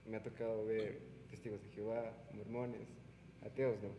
[0.05, 2.87] me ha tocado ver testigos de Jehová, mormones,
[3.45, 3.89] ateos no,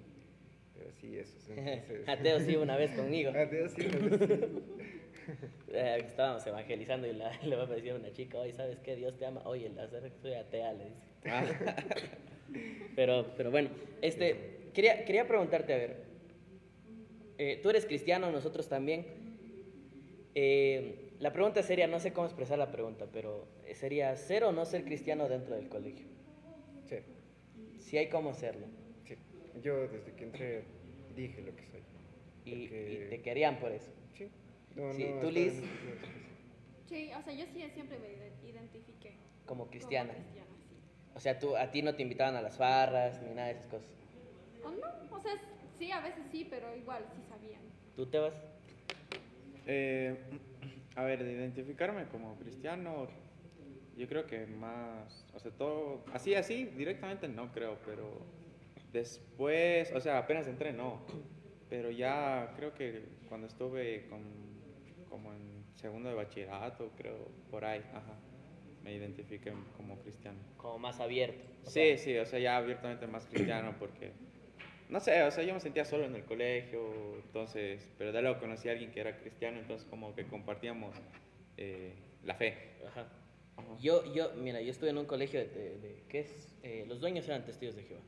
[0.74, 1.48] pero sí esos.
[1.56, 3.30] Entonces, Ateo sí una vez conmigo.
[3.36, 4.30] ateos sí, una vez.
[5.68, 8.96] Eh, estábamos evangelizando y la- le va a decir a una chica, oye, ¿sabes qué?
[8.96, 9.40] Dios te ama.
[9.44, 9.88] Oye, la
[10.20, 10.96] soy atea, le dice.
[11.26, 11.44] Ah.
[12.96, 13.70] Pero, pero bueno,
[14.02, 15.96] este, quería, quería preguntarte, a ver,
[17.38, 19.06] eh, tú eres cristiano, nosotros también.
[20.34, 24.52] Eh, la pregunta sería, no sé cómo expresar la pregunta, pero eh, sería, ¿ser o
[24.52, 26.06] no ser cristiano dentro del colegio?
[26.88, 26.96] Sí,
[27.78, 28.66] Si hay cómo serlo.
[29.06, 29.14] sí.
[29.62, 30.62] Yo desde que entré
[31.14, 31.80] dije lo que soy.
[32.44, 33.92] Y, Porque- y te querían por eso.
[34.16, 34.28] Sí.
[34.74, 35.62] No, Sí, no, tú, Liz.
[36.88, 39.12] Sí, o sea, yo sí siempre me ide- identifiqué.
[39.46, 40.12] Como cristiana.
[40.14, 40.74] Como cristiana, sí.
[41.14, 43.66] O sea, tú, a ti no te invitaban a las farras ni nada de esas
[43.66, 43.90] cosas.
[44.64, 45.32] O no, o sea,
[45.78, 47.62] sí, a veces sí, pero igual sí sabían.
[47.96, 48.34] ¿Tú te vas?
[49.66, 50.16] Eh,
[50.96, 53.08] a ver, de identificarme como cristiano,
[53.96, 58.26] yo creo que más, o sea, todo, así, así, directamente no creo, pero
[58.92, 61.00] después, o sea, apenas entré, no,
[61.68, 64.22] pero ya creo que cuando estuve con,
[65.08, 68.18] como en segundo de bachillerato, creo, por ahí, ajá,
[68.82, 70.38] me identifiqué como cristiano.
[70.56, 71.44] Como más abierto.
[71.64, 74.12] Sí, sea, sí, o sea, ya abiertamente más cristiano porque,
[74.92, 78.38] no sé, o sea, yo me sentía solo en el colegio, entonces, pero de luego
[78.38, 80.94] conocí a alguien que era cristiano, entonces como que compartíamos
[81.56, 82.54] eh, la fe.
[82.86, 83.08] Ajá.
[83.56, 83.68] Ajá.
[83.80, 86.54] Yo, yo, mira, yo estuve en un colegio de, de- de- ¿qué es?
[86.62, 88.02] Eh, los dueños eran testigos de Jehová.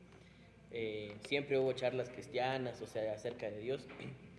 [0.72, 3.86] Eh, siempre hubo charlas cristianas, o sea, acerca de Dios,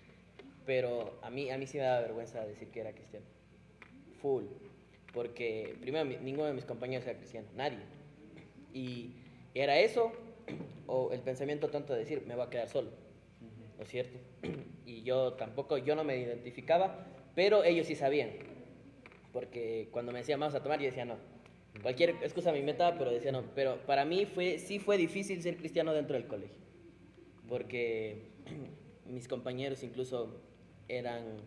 [0.68, 3.26] pero a mí, a mí sí me daba vergüenza decir que era cristiano.
[4.22, 4.46] Full.
[5.14, 7.80] Porque, primero, ninguno de mis compañeros era cristiano, nadie.
[8.74, 9.12] Y
[9.54, 10.12] era eso,
[10.88, 12.90] o el pensamiento tonto de decir, me voy a quedar solo.
[13.78, 14.18] ¿No es cierto?
[14.86, 18.30] Y yo tampoco, yo no me identificaba, pero ellos sí sabían.
[19.34, 21.18] Porque cuando me decían, vamos a tomar, yo decía, no.
[21.82, 23.44] Cualquier excusa me inventaba, pero decía, no.
[23.56, 26.56] Pero para mí fue, sí fue difícil ser cristiano dentro del colegio.
[27.50, 28.30] Porque
[29.08, 30.40] mis compañeros incluso
[30.88, 31.38] eran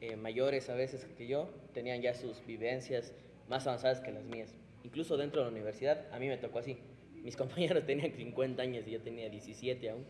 [0.00, 3.12] eh, mayores a veces que yo, tenían ya sus vivencias
[3.48, 4.54] más avanzadas que las mías.
[4.82, 6.78] Incluso dentro de la universidad, a mí me tocó así.
[7.22, 10.04] Mis compañeros tenían 50 años y yo tenía 17 aún.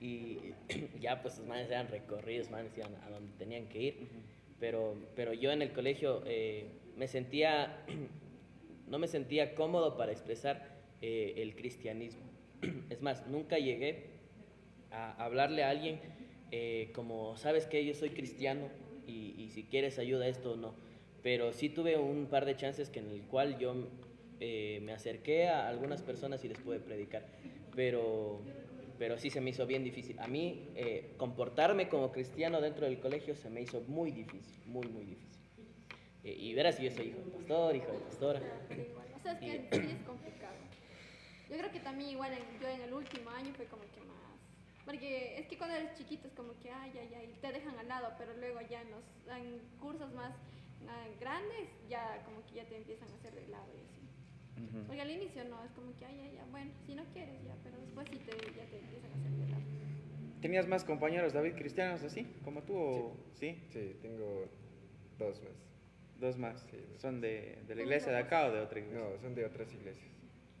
[0.00, 0.38] Y
[1.00, 4.08] ya pues los manes eran recorridos, manes iban a donde tenían que ir.
[4.58, 6.66] Pero, pero yo en el colegio eh,
[6.96, 7.84] me sentía,
[8.88, 12.22] no me sentía cómodo para expresar eh, el cristianismo.
[12.90, 14.04] Es más, nunca llegué
[14.90, 16.00] a hablarle a alguien
[16.50, 18.68] eh, como, sabes que yo soy cristiano
[19.06, 20.74] y, y si quieres ayuda a esto o no.
[21.22, 23.74] Pero sí tuve un par de chances que en el cual yo
[24.40, 27.24] eh, me acerqué a algunas personas y les pude predicar.
[27.76, 28.40] Pero,
[28.98, 30.18] pero sí se me hizo bien difícil.
[30.18, 34.86] A mí eh, comportarme como cristiano dentro del colegio se me hizo muy difícil, muy,
[34.88, 35.40] muy difícil.
[36.24, 38.40] Eh, y verás, yo soy hijo de pastor, hijo de pastora.
[38.68, 38.86] Sí.
[39.16, 40.54] O sea, es que Y- sí es complicado.
[41.50, 44.20] Yo creo que también igual yo en el último año fue como que más...
[44.84, 47.86] Porque es que cuando eres chiquito es como que, ay, ay, ay, te dejan al
[47.88, 49.02] lado, pero luego ya en los
[49.36, 50.32] en cursos más
[50.88, 53.99] ah, grandes ya como que ya te empiezan a hacer de lado y así.
[54.68, 54.84] Ujú.
[54.86, 57.54] Porque al inicio no, es como que, ay, ay, ay, bueno, si no quieres ya,
[57.64, 59.62] pero después sí te, ya te empiezan a hacer lado.
[60.40, 62.74] ¿Tenías más compañeros, David, cristianos así, como tú?
[62.76, 63.16] O...
[63.34, 63.62] ¿Sí?
[63.70, 64.48] Sí, tengo
[65.18, 65.52] dos más.
[66.18, 66.66] Dos más.
[66.70, 67.00] Sí, dos.
[67.00, 69.00] ¿Son de, de la iglesia de acá o de otra iglesia?
[69.00, 70.10] No, son de otras iglesias.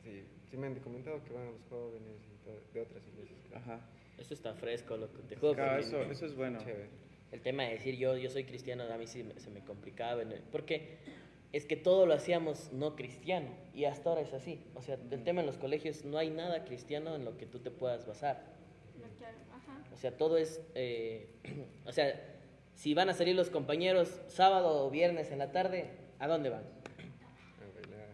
[0.02, 3.38] Sí, sí me han comentado que van a los jóvenes y todo, de otras iglesias.
[3.46, 3.58] creo.
[3.58, 3.80] Ajá.
[4.18, 5.20] Eso está fresco, loco.
[5.28, 6.58] Te juro, Claro, eso, eso es bueno.
[6.58, 6.88] Chévere.
[7.32, 10.22] el tema de decir yo, yo soy cristiano, a mí sí se me complicaba.
[10.52, 10.98] porque
[11.52, 13.48] es que todo lo hacíamos no cristiano.
[13.74, 14.62] Y hasta ahora es así.
[14.74, 17.58] O sea, el tema en los colegios no hay nada cristiano en lo que tú
[17.58, 18.44] te puedas basar.
[19.18, 19.82] Claro, ajá.
[19.92, 21.28] O sea, todo es, eh,
[21.86, 22.20] o sea,
[22.74, 26.62] si van a salir los compañeros sábado o viernes en la tarde, ¿a dónde van?
[26.62, 28.08] A bailar,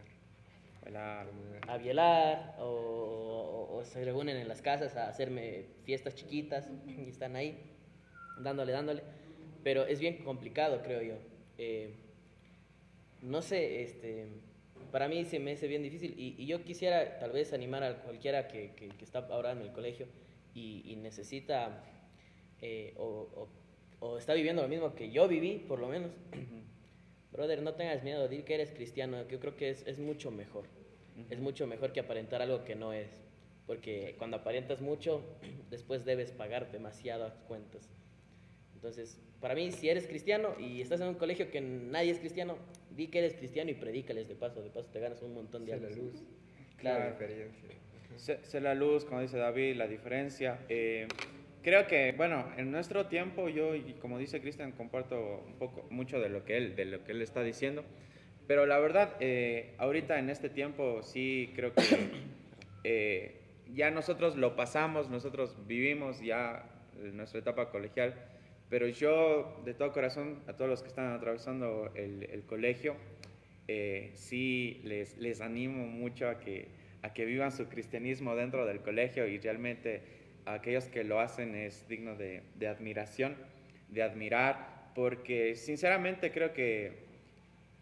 [0.83, 1.27] Bailar.
[1.27, 1.61] comer.
[1.69, 7.09] A violar o, o- o se reúnen en las casas a hacerme fiestas chiquitas y
[7.09, 7.57] están ahí
[8.39, 9.03] dándole, dándole.
[9.63, 11.15] Pero es bien complicado, creo yo.
[11.57, 11.93] Eh,
[13.21, 14.27] no sé, este,
[14.91, 18.01] para mí se me hace bien difícil y, y yo quisiera tal vez animar a
[18.03, 20.07] cualquiera que, que- que está ahora en el colegio
[20.53, 21.83] y, y necesita
[22.61, 23.03] eh, o,
[23.35, 23.49] o-
[23.99, 26.11] o está viviendo lo mismo que yo viví, por lo menos.
[27.31, 29.99] Brother, no tengas miedo de decir que eres cristiano, que yo creo que es, es
[29.99, 30.65] mucho mejor.
[31.29, 33.09] Es mucho mejor que aparentar algo que no es.
[33.65, 35.21] Porque cuando aparentas mucho,
[35.69, 37.89] después debes pagar demasiadas cuentas.
[38.75, 42.57] Entonces, para mí, si eres cristiano y estás en un colegio que nadie es cristiano,
[42.97, 44.61] di que eres cristiano y predícales de paso.
[44.61, 46.23] De paso te ganas un montón de Sé la luz.
[46.77, 47.03] Claro.
[47.05, 47.69] La diferencia.
[48.17, 50.59] Sé, sé la luz, como dice David, la diferencia.
[50.67, 51.07] Eh,
[51.61, 56.19] creo que, bueno, en nuestro tiempo yo, y como dice Cristian, comparto un poco, mucho
[56.19, 57.83] de lo que él, de lo que él está diciendo.
[58.47, 61.83] Pero la verdad, eh, ahorita en este tiempo sí creo que
[62.83, 63.35] eh,
[63.75, 66.65] ya nosotros lo pasamos, nosotros vivimos ya
[67.13, 68.15] nuestra etapa colegial.
[68.69, 72.95] Pero yo, de todo corazón, a todos los que están atravesando el, el colegio,
[73.67, 76.67] eh, sí les, les animo mucho a que,
[77.01, 80.01] a que vivan su cristianismo dentro del colegio y realmente
[80.45, 83.35] a aquellos que lo hacen es digno de, de admiración,
[83.89, 86.93] de admirar, porque sinceramente creo que,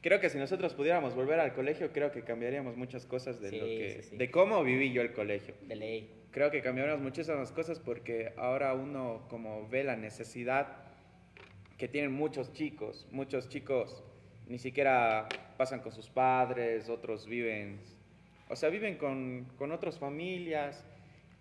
[0.02, 3.66] creo que si nosotros pudiéramos volver al colegio, creo que cambiaríamos muchas cosas de, lo
[3.66, 4.18] que, sí, sí.
[4.18, 6.10] de cómo viví yo el colegio De ley.
[6.36, 10.68] Creo que cambiaríamos muchísimas cosas porque ahora uno como ve la necesidad
[11.78, 14.04] que tienen muchos chicos, muchos chicos
[14.46, 17.80] ni siquiera pasan con sus padres, otros viven,
[18.50, 20.84] o sea, viven con, con otras familias.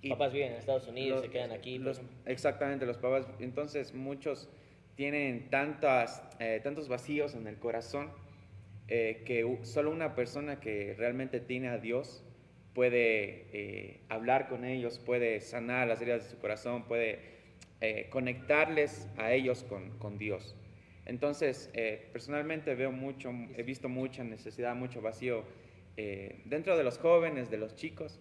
[0.08, 1.78] Papás viven en Estados Unidos, los- se quedan aquí.
[1.78, 2.16] los- ejemplo.
[2.26, 3.26] exactamente, los papás.
[3.40, 4.48] Entonces muchos
[4.94, 8.12] tienen tantas, eh, tantos vacíos en el corazón
[8.86, 12.23] eh, que solo una persona que realmente tiene a Dios
[12.74, 17.20] puede eh, hablar con ellos, puede sanar las heridas de su corazón, puede
[17.80, 20.56] eh, conectarles a ellos con, con Dios.
[21.06, 25.44] Entonces, eh, personalmente veo mucho, he visto mucha necesidad, mucho vacío
[25.96, 28.18] eh, dentro de los jóvenes, de los chicos.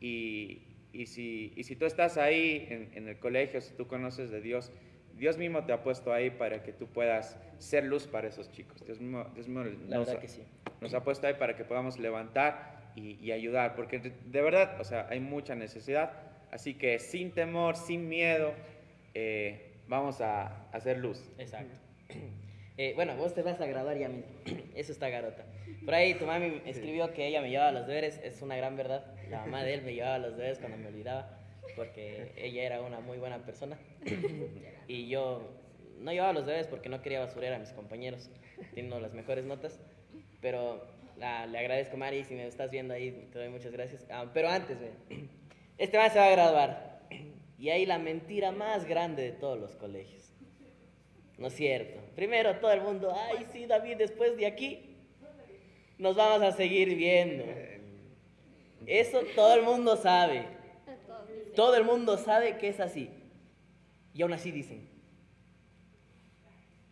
[0.00, 4.30] Y, y si, y si tú estás ahí en, en el colegio, si tú conoces
[4.30, 4.72] de Dios,
[5.16, 8.84] Dios mismo te ha puesto ahí para que tú puedas ser luz para esos chicos.
[8.84, 10.42] Dios mismo, Dios mismo La nos, verdad ha- que sí.
[10.80, 14.84] nos ha puesto ahí para que podamos levantar y, y ayudar, porque de, verdad, o
[14.84, 16.12] sea, hay mucha necesidad.
[16.50, 18.54] Así que sin temor, sin miedo,
[19.14, 21.30] eh, vamos a, hacer luz.
[21.38, 21.78] Exacto.
[22.78, 24.26] Eh, bueno, vos te vas a graduar ya mismo.
[24.74, 25.46] Eso está garota.
[25.86, 28.20] Por ahí tu mami escribió que ella me llevaba los deberes.
[28.22, 29.14] Es una gran verdad.
[29.30, 31.40] La mamá de él me llevaba los deberes cuando me olvidaba.
[31.74, 33.78] Porque ella era una muy buena persona.
[34.88, 35.54] Y yo
[36.00, 38.28] no llevaba los deberes porque no quería basurear a mis compañeros.
[38.74, 39.80] Teniendo las mejores notas.
[40.42, 40.86] Pero
[41.18, 42.24] le agradezco, Mari.
[42.24, 44.06] Si me estás viendo ahí, te doy muchas gracias.
[44.10, 44.76] Ah, pero antes,
[45.78, 46.96] este man se va a graduar.
[47.58, 50.30] Y hay la mentira más grande de todos los colegios.
[51.38, 51.98] No es cierto.
[52.14, 54.94] Primero todo el mundo, ay, sí, David, después de aquí
[55.96, 57.44] nos vamos a seguir viendo.
[58.86, 60.44] Eso todo el mundo sabe.
[61.54, 63.08] Todo el mundo sabe que es así.
[64.12, 64.86] Y aún así dicen.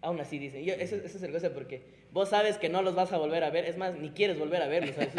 [0.01, 0.65] Aún así dicen.
[0.65, 1.83] Yo- eso, eso es el cosa porque
[2.15, 3.67] vos sabes que no los vas a volver a ver.
[3.67, 4.95] Es más, ni quieres volver a verlos.
[4.95, 5.13] ¿sabes?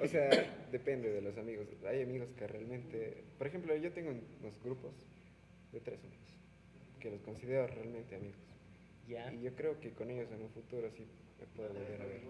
[0.00, 0.30] O sea,
[0.70, 1.66] depende de los amigos.
[1.88, 4.92] Hay amigos que realmente, por ejemplo, yo tengo unos grupos
[5.72, 6.18] de tres amigos
[7.00, 8.38] que los considero realmente amigos.
[9.08, 9.32] Ya.
[9.32, 11.06] Y yo creo que con ellos en un futuro sí
[11.40, 12.20] me puedo volver a ver.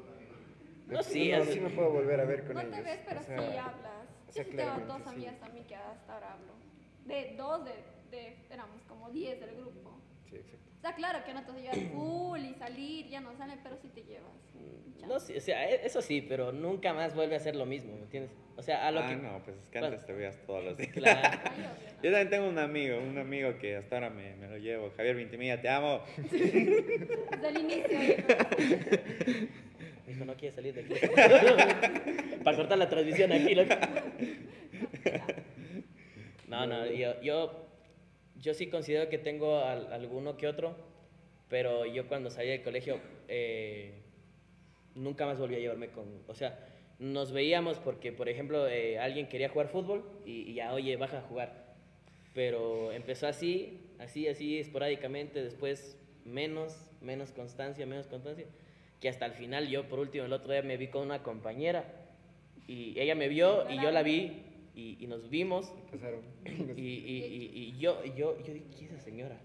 [0.88, 2.74] No, un sí, así- sí me puedo volver a ver con No ellos.
[2.76, 4.06] te ves, pero O sea, sí hablas.
[4.28, 5.08] o sea, Yo sí tengo dos sí.
[5.08, 6.52] amigas también que hasta ahora hablo.
[7.06, 7.72] De dos, de,
[8.16, 10.00] de éramos como diez del grupo.
[10.28, 10.69] Sí, exacto.
[10.81, 13.76] Está claro que no te vas a llevar full y salir, ya no salen, pero
[13.76, 14.33] sí te llevas.
[15.07, 17.97] No, sí, o sea, e- eso sí, pero nunca más vuelve a ser lo mismo,
[17.97, 18.31] ¿me entiendes?
[18.57, 19.16] O sea, a lo ah, que...
[19.16, 19.93] no, pues es que Bueno.
[19.93, 20.91] antes te veías todos los días.
[20.95, 21.39] Claro.
[22.03, 24.91] Yo también tengo un amigo, un amigo que hasta ahora me, me lo llevo.
[24.97, 26.01] Javier Vintimilla, te amo.
[26.16, 27.99] Desde el inicio.
[27.99, 28.22] dijo.
[30.07, 32.39] Dijo, no quiere salir de aquí.
[32.43, 33.74] Para cortar la transmisión aquí, loco.
[36.49, 37.69] No, no, yo, yo,
[38.41, 40.76] yo sí considero que tengo al- alguno que otro,
[41.49, 43.93] pero yo cuando salí del colegio eh,
[44.95, 46.07] nunca más volví a llevarme con...
[46.28, 46.59] O sea,
[46.99, 51.18] nos veíamos porque, por ejemplo, eh, alguien quería jugar fútbol y, y ya, oye, baja
[51.18, 51.74] a jugar.
[52.34, 58.47] Pero empezó así, así, así, esporádicamente, después menos, menos constancia, menos constancia,
[59.01, 61.84] que hasta el final yo, por último, el otro día me vi con una compañera
[62.68, 64.43] y ella me vio y yo la vi
[64.74, 66.20] y, y nos vimos Pasaron.
[66.76, 69.38] y, y- y- y yo, y yo, yo dije, ¿quién es esa señora?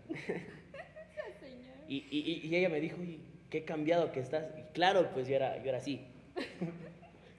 [1.87, 3.19] Y, y- y- y ella me dijo, "Oye,
[3.49, 4.45] qué cambiado que estás.
[4.57, 6.01] Y claro, pues yo era, yo era así.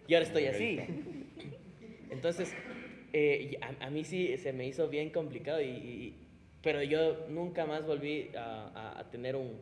[0.09, 0.79] Y ahora estoy así.
[2.11, 2.55] Entonces,
[3.13, 6.15] eh, a, a mí sí se me hizo bien complicado, y, y-
[6.63, 9.53] pero yo nunca más volví a, a- a tener un,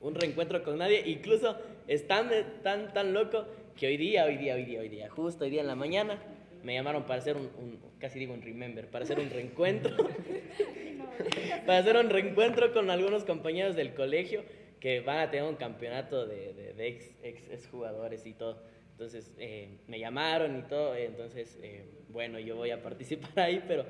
[0.00, 1.02] un reencuentro con nadie.
[1.08, 1.56] Incluso
[1.86, 2.30] es tan,
[2.62, 5.60] tan, tan loco que hoy día, hoy día, hoy día, hoy día, justo hoy día
[5.60, 6.20] en la mañana,
[6.64, 9.94] me llamaron para hacer un, un- casi digo un remember, para hacer un reencuentro.
[11.66, 14.42] para hacer un reencuentro con algunos compañeros del colegio
[14.80, 18.62] que van a tener un campeonato de, de- de ex, ex, ex jugadores y todo.
[18.92, 23.84] Entonces eh, me llamaron y todo, entonces eh, bueno, yo voy a participar ahí, pero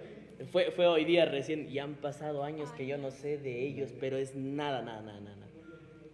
[0.50, 3.92] fue, fue hoy día recién y han pasado años que yo no sé de ellos,
[4.00, 5.36] pero es nada, nada, nada, nada.
[5.36, 5.50] nada.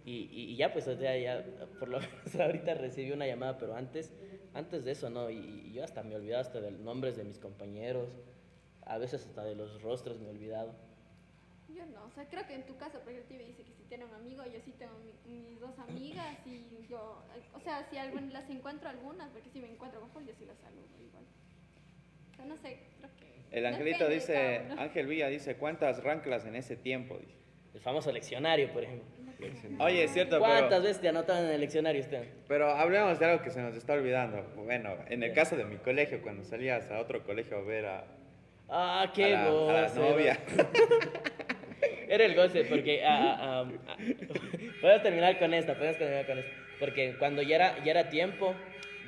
[0.03, 1.45] Y, y- y ya pues, o sea, ya
[1.79, 4.11] por lo menos ahorita recibí una llamada, pero antes,
[4.53, 7.15] antes de eso no, y, y yo hasta me he olvidado hasta de los nombres
[7.17, 8.09] de mis compañeros,
[8.85, 10.73] a veces hasta de los rostros me he olvidado.
[11.69, 13.83] Yo no, o sea, creo que en tu caso, por ejemplo, Tibi dice que si
[13.83, 14.91] tiene un amigo, yo sí tengo
[15.25, 17.23] mi- mis dos amigas y yo,
[17.53, 20.45] o sea, si algún, las encuentro algunas, porque si me encuentro con Paul, yo sí
[20.45, 21.23] las saludo igual.
[22.33, 23.57] O sea, no sé, creo que...
[23.57, 24.71] El angelito depende dice.
[24.77, 27.17] Ángel Villa dice, ¿cuántas ranclas en ese tiempo?
[27.17, 27.35] Dice.
[27.73, 29.07] El famoso leccionario, por ejemplo.
[29.79, 32.23] Oye, es cierto, ¿Cuántas pero, veces te anotaban en el leccionario usted?
[32.47, 34.43] pero hablemos de algo que se nos está olvidando.
[34.55, 38.03] Bueno, en el caso de mi colegio, cuando salías a otro colegio a ver a,
[38.69, 40.39] Ah, a qué a la novia.
[42.07, 43.03] Era el goce, porque.
[43.05, 43.97] ah, ah, ah, ah,
[44.81, 46.51] podemos terminar con esta, podemos terminar con esta.
[46.79, 48.53] Porque cuando ya era, ya era tiempo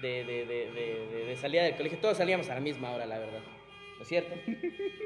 [0.01, 3.39] de, de, de, de, salida del colegio, todos salíamos a la misma hora, la verdad.
[3.97, 4.35] ¿No es cierto?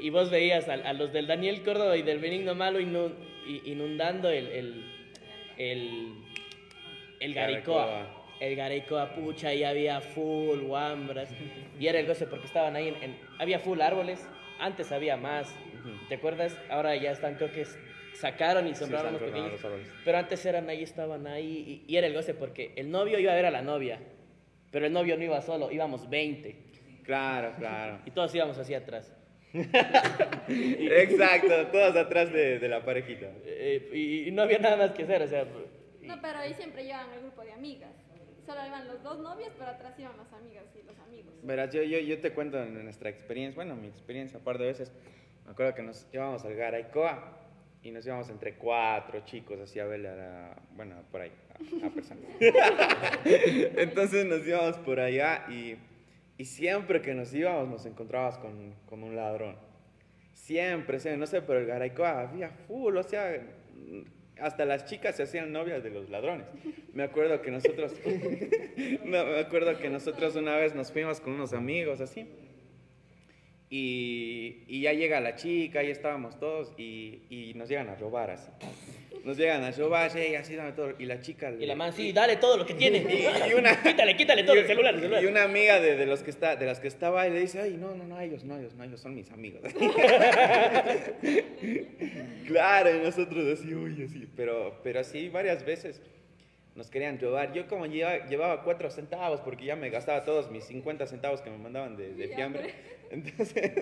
[0.02, 3.14] Y vos veías a, a los del Daniel Córdoba y del Benigno Malo inu-
[3.46, 4.97] i- inundando el, el,
[5.58, 6.14] el,
[7.20, 8.14] el Garicoa.
[8.40, 11.28] El Garicoa, pucha, y había full guambras.
[11.78, 14.26] Y era el goce porque estaban ahí, en, en- había full árboles.
[14.60, 15.54] Antes había más.
[16.08, 16.56] ¿Te acuerdas?
[16.70, 17.64] Ahora ya están, creo que
[18.14, 19.52] sacaron y sembraron pequeños.
[19.52, 19.88] los árboles.
[20.04, 21.84] Pero antes eran ahí, estaban ahí.
[21.88, 23.98] Y, y era el goce porque el novio iba a ver a la novia.
[24.70, 26.56] Pero el novio no iba solo, íbamos 20.
[27.04, 28.00] Claro, claro.
[28.06, 29.12] Y todos íbamos hacia atrás.
[30.48, 33.26] Exacto, todos atrás de, de la parejita.
[33.44, 35.46] Eh, y, y no había nada más que hacer, o sea.
[36.02, 37.90] No, pero ahí siempre llevan el grupo de amigas.
[38.44, 41.34] Solo iban los dos novios, pero atrás iban las amigas y los amigos.
[41.42, 44.66] Verás, yo, yo, yo te cuento en nuestra experiencia, bueno, mi experiencia un par de
[44.66, 44.90] veces.
[45.44, 47.38] Me acuerdo que nos íbamos al Garaycoa
[47.82, 51.32] y nos íbamos entre cuatro chicos así a verle a la, bueno, por ahí,
[51.82, 52.24] a, a personas.
[53.24, 55.76] Entonces nos íbamos por allá y,
[56.38, 59.56] y siempre que nos íbamos nos encontrabas con, con un ladrón.
[60.32, 63.44] Siempre, no sé, pero el Garaycoa había full, o sea,
[64.40, 66.46] hasta las chicas se hacían novias de los ladrones.
[66.94, 67.92] Me acuerdo que nosotros,
[69.04, 72.28] no, me acuerdo que nosotros una vez nos fuimos con unos amigos así.
[73.70, 78.30] Y, y ya llega la chica, ahí estábamos todos y, y nos llegan a robar
[78.30, 78.50] así.
[79.24, 80.94] Nos llegan a robar, sí, así dame todo.
[80.98, 81.50] Y la chica...
[81.50, 82.98] Y la man, sí, dale todo lo que tiene.
[82.98, 85.22] Y, y una, quítale, quítale todo y- el celular, el celular.
[85.22, 87.60] Y una amiga de, de los que está, de las que estaba ahí le dice,
[87.60, 89.60] ay, no, no, no, ellos no, ellos no, ellos son mis amigos.
[92.46, 96.00] claro, y nosotros así, uy, así, pero, pero así varias veces
[96.74, 97.52] nos querían robar.
[97.52, 101.50] Yo como lleva- llevaba cuatro centavos porque ya me gastaba todos mis 50 centavos que
[101.50, 102.72] me mandaban de, de fiambre.
[103.10, 103.72] Entonces,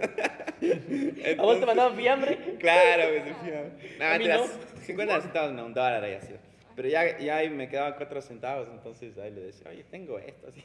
[1.39, 2.57] ¿A vos te mandaban fiambre?
[2.59, 3.97] Claro, pues de fiambre.
[3.99, 4.77] No, A mí mentiras, no.
[4.85, 6.33] 50 centavos, no, un dólar ahí así.
[6.77, 10.49] Pero ya, ya ahí me quedaban cuatro centavos, entonces ahí le decía, oye, tengo esto,
[10.49, 10.63] así.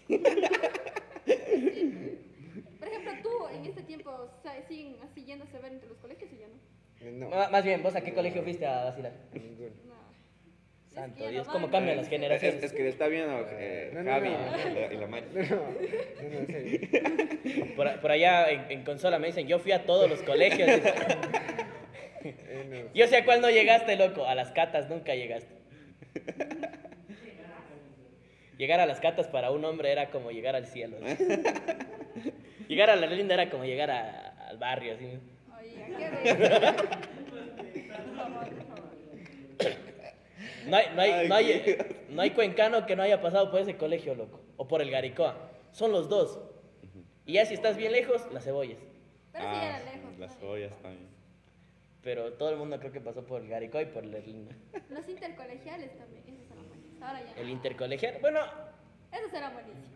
[2.80, 4.30] Por ejemplo, tú en este tiempo o
[4.68, 7.30] siguen así yéndose a ver entre los colegios y ya no.
[7.30, 9.14] No, Más bien, ¿vos a qué colegio fuiste a vacilar?
[9.34, 9.72] ninguno.
[10.94, 12.62] Santo que Dios, cómo cambian las Es, generaciones.
[12.64, 14.36] es que le está viendo eh, No, no, Javi no.
[14.94, 15.26] y la- Mari.
[17.76, 20.70] Por, por allá en, en consola me dicen, yo fui a todos los colegios.
[22.24, 22.94] Eh, no.
[22.94, 24.28] Yo sé a cuál no llegaste, loco.
[24.28, 25.50] A las catas nunca llegaste.
[28.60, 30.98] Llegar a las catas para un hombre era como llegar al cielo.
[32.68, 35.08] llegar a la linda era como llegar a- al barrio, así.
[35.60, 36.10] Oye, ¿qué
[39.64, 39.91] de
[40.68, 41.78] No hay, no, hay, Ay, no, hay,
[42.10, 44.40] no hay cuencano que no haya pasado por ese colegio, loco.
[44.58, 45.50] O por el Garicoa.
[45.72, 46.40] Son los dos.
[47.26, 48.78] Y ya si estás bien lejos, las cebollas.
[49.32, 50.18] Pero sí Ah, era lejos.
[50.20, 51.08] Las joyas también.
[52.04, 54.56] Pero todo el mundo creo que pasó por Garicó y por Lerlina.
[54.90, 57.02] Los intercolegiales también, esos eran buenísimos.
[57.04, 57.54] Ahora ya El no.
[57.54, 58.40] intercolegial, bueno,
[59.12, 59.88] Esos eran buenísimos.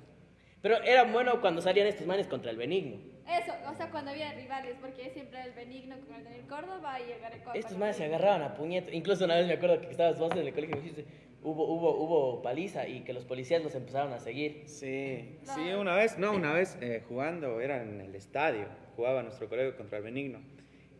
[0.62, 2.98] pero era bueno cuando salían estos manes contra el Benigno.
[3.28, 7.12] Eso, o sea, cuando había rivales, porque siempre el Benigno con el Daniel Córdoba y
[7.12, 7.54] el Gareco.
[7.54, 8.94] Estos manes se agarraban a puñetos.
[8.94, 11.06] Incluso una vez me acuerdo que estabas vos en el colegio y me dijiste,
[11.42, 14.64] hubo, hubo, hubo paliza y que los policías los empezaron a seguir.
[14.68, 19.50] Sí, sí, una vez, no, una vez eh, jugando, era en el estadio, jugaba nuestro
[19.50, 20.40] colegio contra el Benigno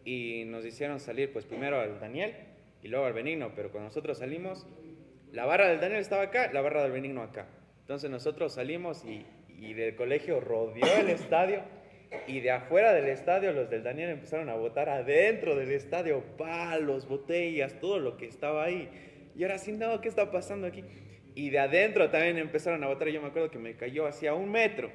[0.04, 2.36] y nos hicieron salir pues primero al Daniel
[2.82, 4.66] y luego al Benigno, pero cuando nosotros salimos,
[5.32, 7.48] la barra del Daniel estaba acá, la barra del Benigno acá.
[7.82, 11.64] Entonces nosotros salimos y, y del colegio rodeó el estadio
[12.28, 17.08] y de afuera del estadio los del Daniel empezaron a botar adentro del estadio palos,
[17.08, 18.90] botellas, todo lo que estaba ahí.
[19.36, 20.84] Y ahora sí, no, ¿qué está pasando aquí?
[21.36, 23.10] Y de adentro también empezaron a botar.
[23.10, 24.90] Yo me acuerdo que me cayó hacia un metro.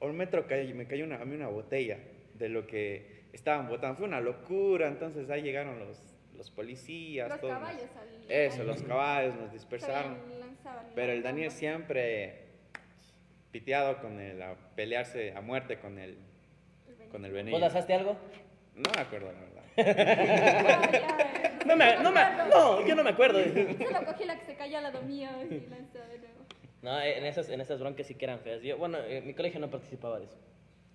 [0.00, 1.98] A un metro cayó, me cayó una, a mí una botella
[2.34, 3.96] de lo que estaban botando.
[3.96, 4.86] Fue una locura.
[4.88, 5.98] Entonces ahí llegaron los,
[6.36, 7.28] los policías.
[7.30, 10.18] Los todos nos- caballos al- Eso, al- los caballos nos dispersaron.
[10.38, 12.44] lanzaban Pero el Daniel siempre
[13.50, 16.18] piteado con el, a pelearse a muerte con el,
[17.10, 18.16] con el ¿Vos lanzaste algo?
[18.74, 19.58] No me acuerdo, la verdad.
[21.66, 23.40] No, me, no, me, no, yo no me acuerdo.
[23.44, 26.38] Solo cogí la que se cayó al lado mío y lanzó de nuevo.
[26.80, 28.62] No, en esas, en esas broncas sí que eran feas.
[28.62, 30.38] Yo, bueno, en mi colegio no participaba de eso.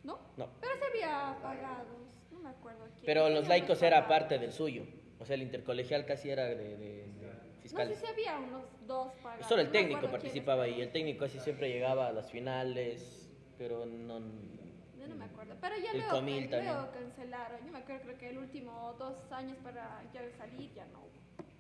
[0.04, 0.18] ¿No?
[0.36, 0.50] No.
[0.62, 1.86] Pero se había pagados.
[2.32, 3.06] No me acuerdo quién.
[3.06, 4.84] Pero los laicos era parte del suyo.
[5.20, 7.34] O sea, el intercolegial casi era de, de- de
[7.72, 9.46] No sé si había unos dos pagados.
[9.48, 13.30] Solo el no técnico acuerdo participaba y el técnico casi siempre llegaba a las finales,
[13.60, 14.20] pero no...
[15.26, 15.56] Me acuerdo.
[15.62, 16.74] Pero ya El luego, Comil también.
[16.74, 17.66] luego cancelaron.
[17.66, 21.10] Yo me acuerdo, creo que el último dos años para ya salir ya no hubo.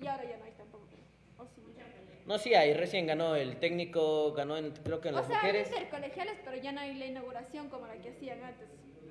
[0.04, 0.88] Y ahora ya no hay tampoco.
[1.38, 1.84] O sí, ya.
[2.26, 5.38] No, sí hay, recién ganó el técnico, ganó en- creo que en O las sea,
[5.38, 5.68] mujeres.
[5.70, 8.68] intercolegiales, pero ya no hay la inauguración como la que hacían antes.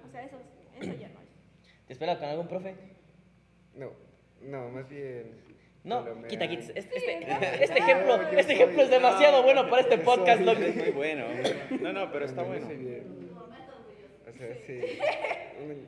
[0.06, 0.36] O sea, eso,
[0.80, 1.26] eso ya no hay.
[1.86, 2.74] ¿Te esperas con algún profe?
[3.74, 3.90] No,
[4.42, 5.42] no, más bien.
[5.84, 6.62] No, quita, quita.
[6.74, 10.38] Este, Sí, este, no, este no, ejemplo, este ejemplo es demasiado bueno para este podcast,
[10.38, 10.60] soy- loco.
[10.62, 11.24] Es muy bueno.
[11.80, 12.66] No, no, pero está No, bueno.
[14.34, 14.80] O sea, sí.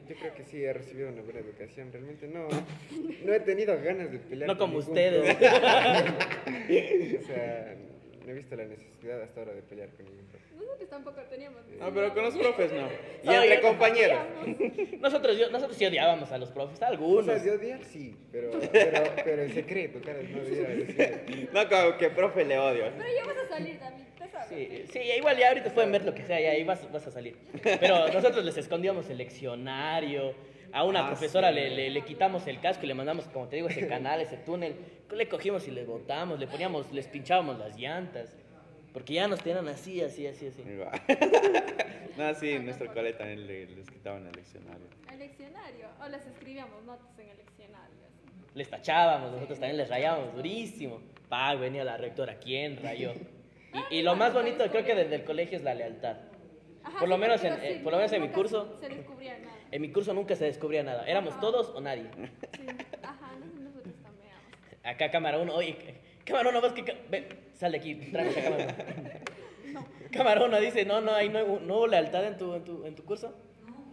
[0.08, 1.90] Yo creo que sí he recibido una buena educación.
[1.92, 2.48] Realmente no,
[3.24, 4.48] no he tenido ganas de pelear.
[4.48, 5.36] No como ustedes.
[7.22, 7.74] o sea,
[8.24, 10.44] no he visto la necesidad hasta ahora de pelear con ningún profe.
[10.54, 11.60] Nosotros tampoco teníamos.
[11.78, 12.88] No, pero con los profes no.
[13.22, 14.18] Y No, entre compañeros.
[15.00, 17.44] Nosotros, yo- nosotros sí odiábamos a los profes, O sea, algunos.
[17.44, 21.50] de odiar sí, pero, pero, pero en secreto, cara, no decir.
[21.52, 22.84] No, como que profe le odio.
[22.96, 24.04] Pero ya vas a salir también.
[24.48, 27.10] Sí, sí, igual ya ahorita pueden ver lo que sea, ya ahí vas, vas a
[27.10, 27.36] salir.
[27.62, 30.34] Pero nosotros les escondíamos el leccionario,
[30.74, 31.54] a una Ah, profesora sí.
[31.54, 34.36] le, le- le quitamos el casco y le mandamos, como te digo, ese canal, ese
[34.38, 34.74] túnel.
[35.10, 38.34] Le cogimos y les botamos, le poníamos, les pinchábamos las llantas.
[38.92, 40.62] Porque ya nos tenían así, así, así, así.
[42.16, 44.86] No, sí, en nuestro cole también le- les quitaban el leccionario.
[45.10, 45.88] El leccionario.
[46.04, 47.94] O les escribíamos notas en el leccionario.
[48.54, 51.00] Les tachábamos, nosotros también les rayábamos durísimo.
[51.28, 53.12] Pa, venía la rectora, ¿quién rayó?
[53.90, 56.16] Y, y lo más bonito creo que desde el colegio es la lealtad.
[56.84, 58.76] Ajá, Por lo sí, menos en- sí, eh, por lo menos en mi curso.
[58.80, 59.53] Se descubría nada.
[59.74, 61.04] En mi curso nunca se descubría nada.
[61.04, 61.40] Éramos Ajá.
[61.40, 62.04] todos o nadie.
[62.14, 62.64] Sí.
[63.02, 64.32] Ajá, nos- nosotros también.
[64.84, 65.76] Acá cámara uno, oye,
[66.24, 66.82] cámara uno, vos que...
[67.10, 68.76] Ve, sal de aquí, tráeme esa cámara.
[70.12, 72.86] Cámara uno dice, no, no, ahí no, hubo- no hubo lealtad en tu, en tu,
[72.86, 73.34] en tu curso.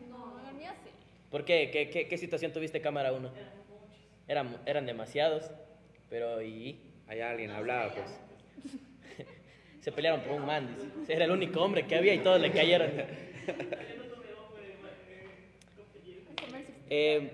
[0.07, 0.91] No, en el mío sí.
[1.32, 1.71] ¿Por qué?
[1.71, 3.32] ¿Qué, qué, qué situación tuviste cámara uno?
[4.27, 5.49] Eran, eran demasiados,
[6.11, 8.19] pero y Allá alguien hablaba, pues.
[9.82, 11.11] se pelearon por un man, dice.
[11.11, 12.91] Era el único hombre que había y todos le cayeron.
[16.94, 17.32] Eh,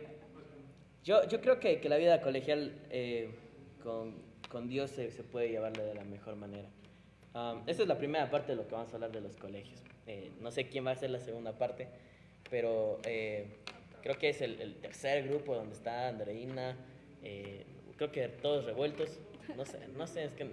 [1.03, 3.29] yo, yo creo que, que la vida colegial eh,
[3.81, 4.13] con,
[4.49, 6.69] con Dios se, se puede llevarle de la mejor manera.
[7.33, 9.81] Um, esta es la primera parte de lo que vamos a hablar de los colegios.
[10.05, 11.87] Eh, no sé quién va a ser la segunda parte,
[12.51, 13.47] pero eh,
[14.03, 16.77] creo que es el, el tercer grupo donde está Andreina.
[17.23, 17.65] eh,
[17.97, 19.19] creo que todos revueltos.
[19.55, 20.45] No sé, no sé, es que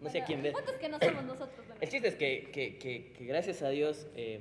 [0.00, 0.40] no sé a quién.
[0.50, 1.66] ¿Cuántos que no somos nosotros?
[1.80, 4.40] El chiste es que, que- que- que gracias a Dios eh,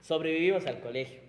[0.00, 1.20] sobrevivimos al colegio.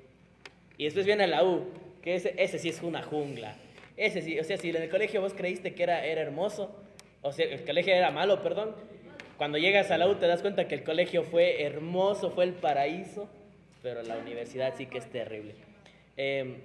[0.78, 1.66] Y después viene la U,
[2.02, 3.56] que ese, ese sí es una jungla.
[3.98, 6.76] Ese sí, o sea, si en el colegio vos creíste que era, era hermoso,
[7.22, 8.76] o sea, el colegio era malo, perdón,
[9.38, 12.54] cuando llegas a la U te das cuenta que el colegio fue hermoso, fue el
[12.54, 13.30] paraíso,
[13.82, 15.56] pero la universidad sí que es terrible.
[16.18, 16.58] Eh,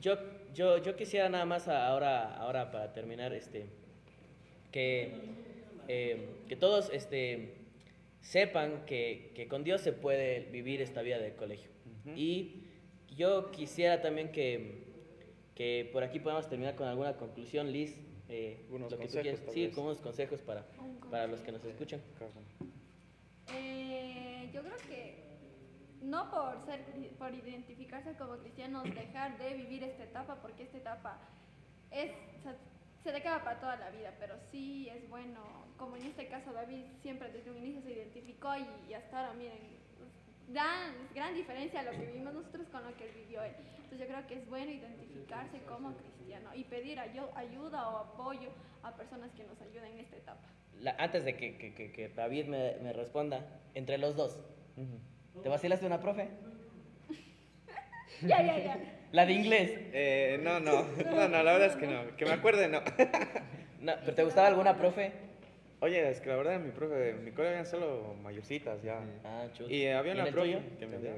[0.00, 0.16] yo,
[0.54, 3.66] yo, yo quisiera nada más ahora, ahora para terminar, este,
[4.70, 5.12] que,
[5.88, 7.54] eh, que todos este,
[8.20, 11.70] sepan que, que con Dios se puede vivir esta vida del colegio.
[12.16, 12.62] Y
[13.14, 14.81] yo quisiera también que,
[15.62, 17.96] que por aquí podamos terminar con alguna conclusión, Liz.
[18.28, 19.40] eh, Unos lo que tú quieras.
[19.52, 20.66] Sí, con unos consejos para,
[21.08, 22.00] para los que nos escuchan.
[23.54, 25.22] Eh, yo creo que
[26.00, 26.80] no por ser
[27.16, 31.20] por identificarse como cristianos dejar de vivir esta etapa porque esta etapa
[31.92, 32.10] es
[32.40, 32.56] o sea,
[33.04, 35.40] se te queda para toda la vida pero sí es bueno
[35.76, 39.34] como en este caso David siempre desde un inicio se identificó y, y hasta ahora
[39.34, 39.78] miren
[40.48, 43.98] gran, gran diferencia a lo que vivimos nosotros con lo que él vivió él entonces
[44.00, 48.50] yo creo que es bueno identificarse como cristiano y pedir ayu- ayuda o apoyo
[48.82, 50.48] a personas que nos ayuden en esta etapa
[50.80, 54.38] La- antes de que, que- que- que David me, me responda, entre los dos,
[55.42, 56.28] ¿te vacilaste una profe?
[58.22, 58.78] ya ya ya
[59.12, 59.70] La de inglés.
[59.92, 62.16] Eh, no, no, no, no, la verdad es que no.
[62.16, 62.80] Que me acuerde, no.
[63.82, 65.10] No, ¿Pero te gustaba alguna profe?
[65.82, 69.00] Oye, es que la verdad en mi profe, en mi colegio eran solo mayorcitas ya.
[69.24, 69.72] Ah, chuta.
[69.72, 71.10] Y había ¿Y en una profe que me dio.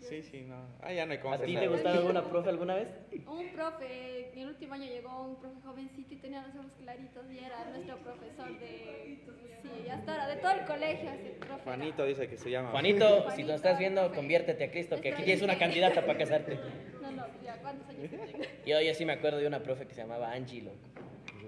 [0.00, 0.56] Sí, sí, no.
[0.82, 2.88] Ah, ya no hay cómo ¿A ti te gustaba alguna profe alguna vez?
[3.26, 7.24] Un profe, en el último año llegó un profe jovencito y tenía los ojos claritos
[7.32, 9.18] y era nuestro profesor de,
[9.62, 11.10] sí, hasta ahora, de todo el colegio.
[11.10, 12.70] ese profe era- Juanito dice que se llama.
[12.72, 16.58] Juanito, si nos estás viendo, conviértete a Cristo, que aquí tienes una candidata para casarte.
[17.00, 18.10] No, no, ya, ¿cuántos años?
[18.66, 20.76] Yo, yo sí me acuerdo de una profe que se llamaba Angie, loco.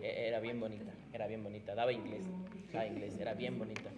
[0.03, 1.75] E- Era bien bonita, era bien bonita.
[1.75, 2.23] Daba inglés,
[2.73, 3.91] daba inglés, era bien bonita.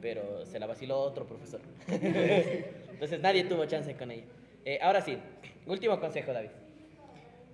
[0.00, 1.60] Pero se la vaciló otro profesor.
[1.88, 4.24] Entonces nadie tuvo chance con ella.
[4.64, 5.18] Eh, ahora sí,
[5.66, 6.50] último consejo, David.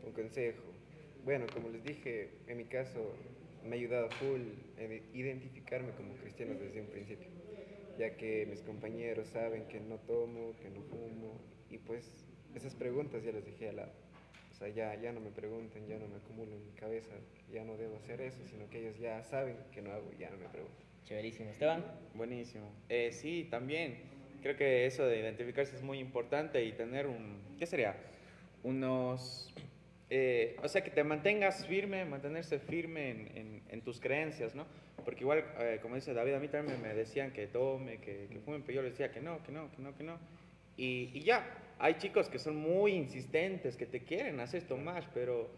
[0.04, 0.62] Un consejo.
[1.24, 3.14] Bueno, como les dije, en mi caso
[3.64, 4.40] me ha ayudado full
[4.76, 7.28] en identificarme como cristiano desde un principio,
[7.96, 12.26] ya que mis compañeros saben que no tomo, que no fumo, y pues
[12.56, 13.92] esas preguntas ya las dejé al lado.
[14.62, 17.10] Sea, ya, ya no me preguntan, ya no me acumulo en mi cabeza,
[17.52, 20.30] ya no debo hacer eso, sino que ellos ya saben que no hago y ya
[20.30, 20.78] no me preguntan.
[21.04, 21.50] Chéverísimo.
[21.50, 21.84] Esteban,
[22.14, 22.70] Buenísimo.
[22.88, 23.96] Eh, sí, también.
[24.40, 27.96] Creo que eso de identificarse es muy importante y tener un, ¿qué sería?
[28.62, 29.52] Unos,
[30.10, 34.64] eh, o sea, que te mantengas firme, mantenerse firme en, en- en tus creencias, ¿no?
[35.04, 38.38] Porque igual, eh, como dice David, a mí también me decían que tome, que, que
[38.38, 40.18] fume, pero yo les decía que no, que no, que no, que no.
[40.76, 41.44] Y, y ya,
[41.82, 45.50] hay chicos que son muy insistentes, que te quieren hacer tomar, pero,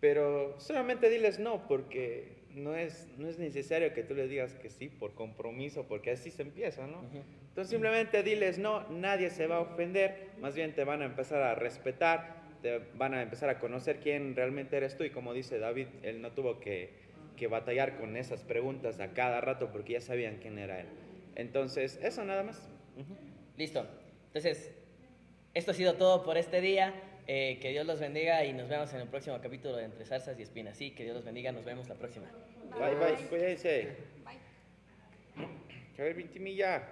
[0.00, 4.70] pero solamente diles no, porque no es, no es necesario que tú les digas que
[4.70, 7.02] sí por compromiso, porque así se empieza, ¿no?
[7.48, 11.42] Entonces simplemente diles no, nadie se va a ofender, más bien te van a empezar
[11.42, 15.58] a respetar, te van a empezar a conocer quién realmente eres tú y como dice
[15.58, 16.88] David, él no tuvo que,
[17.36, 20.86] que batallar con esas preguntas a cada rato porque ya sabían quién era él.
[21.36, 22.66] Entonces, eso nada más.
[23.58, 23.86] Listo.
[24.28, 24.74] Entonces,
[25.54, 26.94] esto ha sido todo por este día.
[27.26, 30.36] Eh, que Dios los bendiga y nos vemos en el próximo capítulo de Entre Zarzas
[30.38, 30.76] y Espinas.
[30.76, 31.52] Sí, que Dios los bendiga.
[31.52, 32.26] Nos vemos la próxima.
[32.76, 33.96] Bye, bye, cuídense.
[34.24, 35.46] Bye.
[35.94, 36.82] Que a ver, 20 millas.